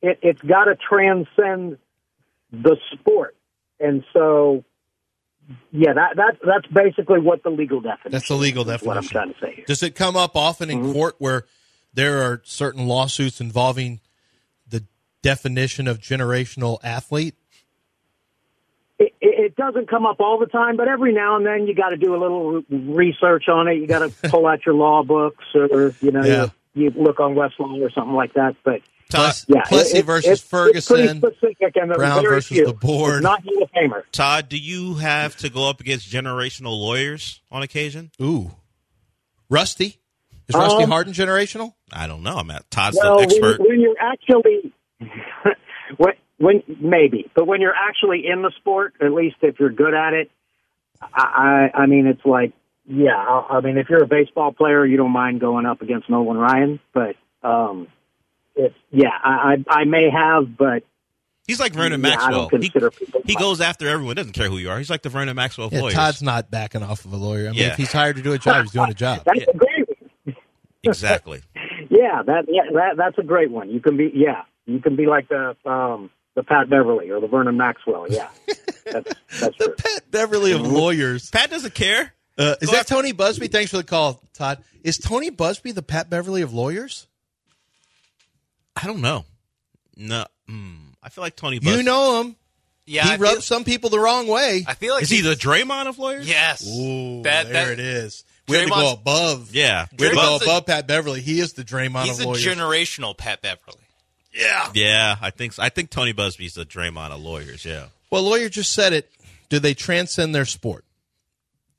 [0.00, 1.78] it, it's got to transcend
[2.52, 3.34] the sport
[3.80, 4.64] and so
[5.72, 8.12] yeah, that that that's basically what the legal definition.
[8.12, 8.86] That's the legal definition.
[8.86, 9.54] What I'm trying to say.
[9.56, 9.64] Here.
[9.66, 10.92] Does it come up often in Mm-hmm.
[10.92, 11.46] court where
[11.92, 14.00] there are certain lawsuits involving
[14.68, 14.84] the
[15.22, 17.34] definition of generational athlete?
[19.42, 21.74] It, it, it doesn't come up all the time, but every now and then you
[21.74, 23.74] got to do a little research on it.
[23.74, 26.48] You got to pull out your law books, or you know, Yeah.
[26.74, 28.56] you, you look on Westlaw or something like that.
[28.64, 28.80] But
[29.10, 32.66] Plus, yeah, Plessy it- it- versus it's- it's Ferguson, pretty Brown versus few.
[32.66, 33.16] the board.
[33.16, 34.02] It's not Hall of Famer.
[34.12, 38.10] Todd, do you have to go up against generational lawyers on occasion?
[38.22, 38.52] Ooh,
[39.50, 39.98] Rusty
[40.48, 41.74] is Rusty Um, Hardin generational?
[41.92, 42.36] I don't know.
[42.36, 43.60] I'm at Todd's Well, the when, expert.
[43.68, 44.72] when you're actually,
[45.98, 49.94] when, when maybe, but when you're actually in the sport, at least if you're good
[49.94, 50.30] at it,
[51.00, 52.52] I, I, I mean, it's like,
[52.86, 56.10] yeah, I, I mean, if you're a baseball player, you don't mind going up against
[56.10, 57.14] Nolan Ryan, but
[57.44, 57.86] um,
[58.56, 60.82] it's yeah, I, I, I may have, but
[61.46, 62.48] He's like Vernon Yeah, I Maxwell.
[62.48, 64.14] don't consider he, people he goes after everyone.
[64.14, 64.78] Doesn't care who you are.
[64.78, 65.94] He's like the Vernon Maxwell of Yeah, lawyers.
[65.94, 67.46] Todd's not backing off of a lawyer.
[67.48, 67.72] I mean, Yeah.
[67.72, 69.22] if he's hired to do a job, he's doing a job.
[69.26, 69.88] that's a great
[70.24, 70.36] one.
[70.84, 71.40] exactly.
[71.90, 73.70] Yeah, that yeah, that that's a great one.
[73.70, 77.26] You can be yeah, you can be like the um the Pat Beverley or the
[77.28, 78.06] Vernon Maxwell.
[78.10, 78.28] Yeah,
[78.90, 79.74] that's that's true.
[79.76, 81.30] Pat Beverley of lawyers.
[81.30, 82.12] Pat doesn't care.
[82.38, 83.50] Uh, is Go that after- Tony Buzbee?
[83.52, 84.62] Thanks for the call, Todd.
[84.82, 87.06] Is Tony Buzbee the Pat Beverley of lawyers?
[88.76, 89.24] I don't know.
[89.96, 91.58] No, mm, I feel like Tony.
[91.58, 92.36] Bus- You know him.
[92.86, 94.64] Yeah, he I rubs feel- some people the wrong way.
[94.66, 96.26] I feel like is he the Draymond of lawyers?
[96.28, 96.66] Yes.
[96.66, 98.24] Ooh, That- there that- it is.
[98.48, 99.54] We had to go above.
[99.54, 99.86] Yeah.
[99.96, 101.20] we had to go Draymond's a- above Pat Beverley.
[101.20, 102.44] He is the Draymond He's of a lawyers.
[102.44, 103.81] generational Pat Beverley.
[104.34, 104.70] Yeah.
[104.74, 105.62] Yeah, I think so.
[105.62, 107.64] I think Tony Buzbee's the Draymond of lawyers.
[107.64, 107.86] Yeah.
[108.10, 109.10] Well, lawyer just said it.
[109.48, 110.84] Do they transcend their sport?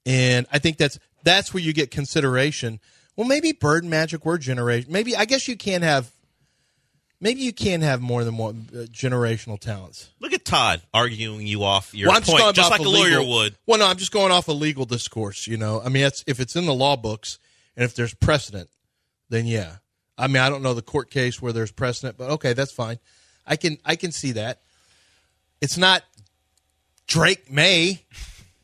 [0.06, 2.80] And I think that's that's where you get consideration.
[3.16, 4.92] Well, maybe Bird and Magic were generation.
[4.92, 6.12] Maybe I guess you can have.
[7.22, 10.10] Maybe you can have more than one uh, generational talents.
[10.20, 12.90] Look at Todd arguing you off your well, I'm just point, just like a of
[12.90, 13.56] lawyer would.
[13.66, 15.48] Well, no, I'm just going off a legal discourse.
[15.48, 17.40] You know, I mean, that's if it's in the law books
[17.78, 18.70] and if there's precedent,
[19.30, 19.78] then yeah.
[20.18, 23.00] I mean, I don't know the court case where there's precedent, but okay, that's fine.
[23.46, 24.62] I can I can see that.
[25.62, 26.04] It's not
[27.08, 28.04] Drake Maye.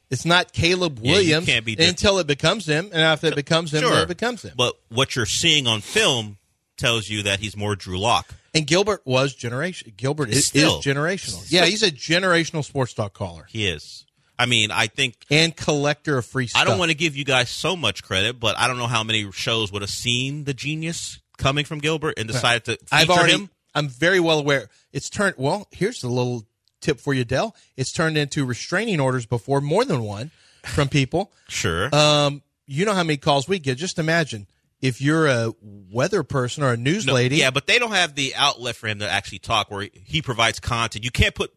[0.09, 3.73] It's not Caleb Yeah, Williams can't be until it becomes him, and after it becomes
[3.73, 4.01] him, then Sure.
[4.01, 4.53] it becomes him.
[4.57, 6.37] But what you're seeing on film
[6.77, 8.33] tells you that he's more Drew Lock.
[8.55, 9.93] And Gilbert was generation.
[9.95, 10.79] Gilbert is, Still.
[10.79, 11.45] is generational.
[11.51, 14.05] Yeah, he's a generational sports talk caller He is.
[14.39, 16.61] I mean, I think and collector of free stuff.
[16.61, 19.03] I don't want to give you guys so much credit, but I don't know how
[19.03, 23.09] many shows would have seen the genius coming from Gilbert and decided to feature I've
[23.09, 23.33] already.
[23.33, 23.49] him.
[23.73, 24.69] I'm very well aware.
[24.93, 25.35] It's turned.
[25.37, 26.45] Well, here's the little
[26.81, 27.55] tip for you, Del.
[27.75, 30.29] It's turned into restraining orders before, more than one,
[30.63, 31.31] from people.
[31.49, 31.89] Sure.
[31.95, 33.79] Um, you know how many calls we get.
[33.79, 34.45] Just imagine
[34.81, 37.37] if you're a weather person or a news No, lady.
[37.37, 40.59] Yeah, but they don't have the outlet for him to actually talk where he provides
[40.59, 41.03] content.
[41.03, 41.51] You can't put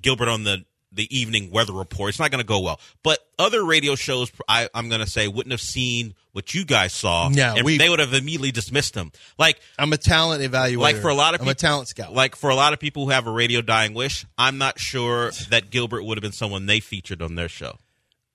[0.00, 2.10] Gilbert on the the evening weather report.
[2.10, 2.80] It's not going to go well.
[3.02, 6.92] But other radio shows, I, I'm going to say, wouldn't have seen what you guys
[6.92, 7.28] saw.
[7.30, 9.12] Yeah, and they would have immediately dismissed them.
[9.38, 10.78] Like I'm a talent evaluator.
[10.78, 12.12] like for a lot of people, I'm a talent scout.
[12.12, 15.30] Like for a lot of people who have a radio dying wish, I'm not sure
[15.50, 17.78] that Gilbert would have been someone they featured on their show.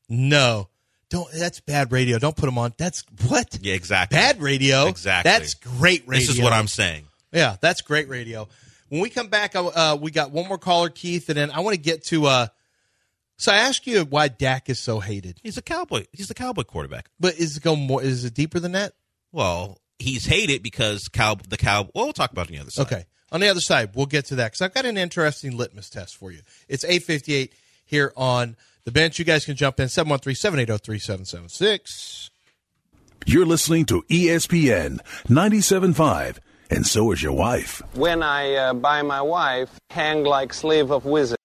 [0.10, 0.70] no,
[1.10, 1.28] don't.
[1.32, 2.20] That's bad radio.
[2.20, 2.74] Don't put them on.
[2.78, 4.18] That's what Yeah, exactly.
[4.18, 4.88] bad radio.
[4.88, 5.32] Exactly.
[5.32, 6.28] That's great radio.
[6.28, 7.05] This is what I'm saying.
[7.32, 8.47] Yeah, that's great radio.
[8.90, 11.76] When we come back, uh, we got one more caller, Keith, and then I want
[11.76, 12.26] to get to.
[12.26, 12.48] Uh,
[13.38, 16.06] so I ask you why Dak is so hated, He's a cowboy.
[16.12, 17.10] He's the cowboy quarterback.
[17.20, 18.02] but is it go more?
[18.02, 18.94] Is it deeper than that?
[19.32, 21.90] Well, he's hated because cow the cow.
[21.94, 22.82] Well, we'll talk about it on the other side.
[22.88, 23.06] Okay.
[23.32, 26.16] On the other side, we'll get to that because I've got an interesting litmus test
[26.16, 26.40] for you.
[26.70, 27.52] It's 858
[27.86, 29.20] here on the bench.
[29.20, 32.30] You guys can jump in 713 780 3776.
[33.26, 36.38] You're listening to ESPN 97.5,
[36.70, 37.82] and so is your wife.
[37.93, 41.36] When I uh, buy my wife, hang like slave of wizard.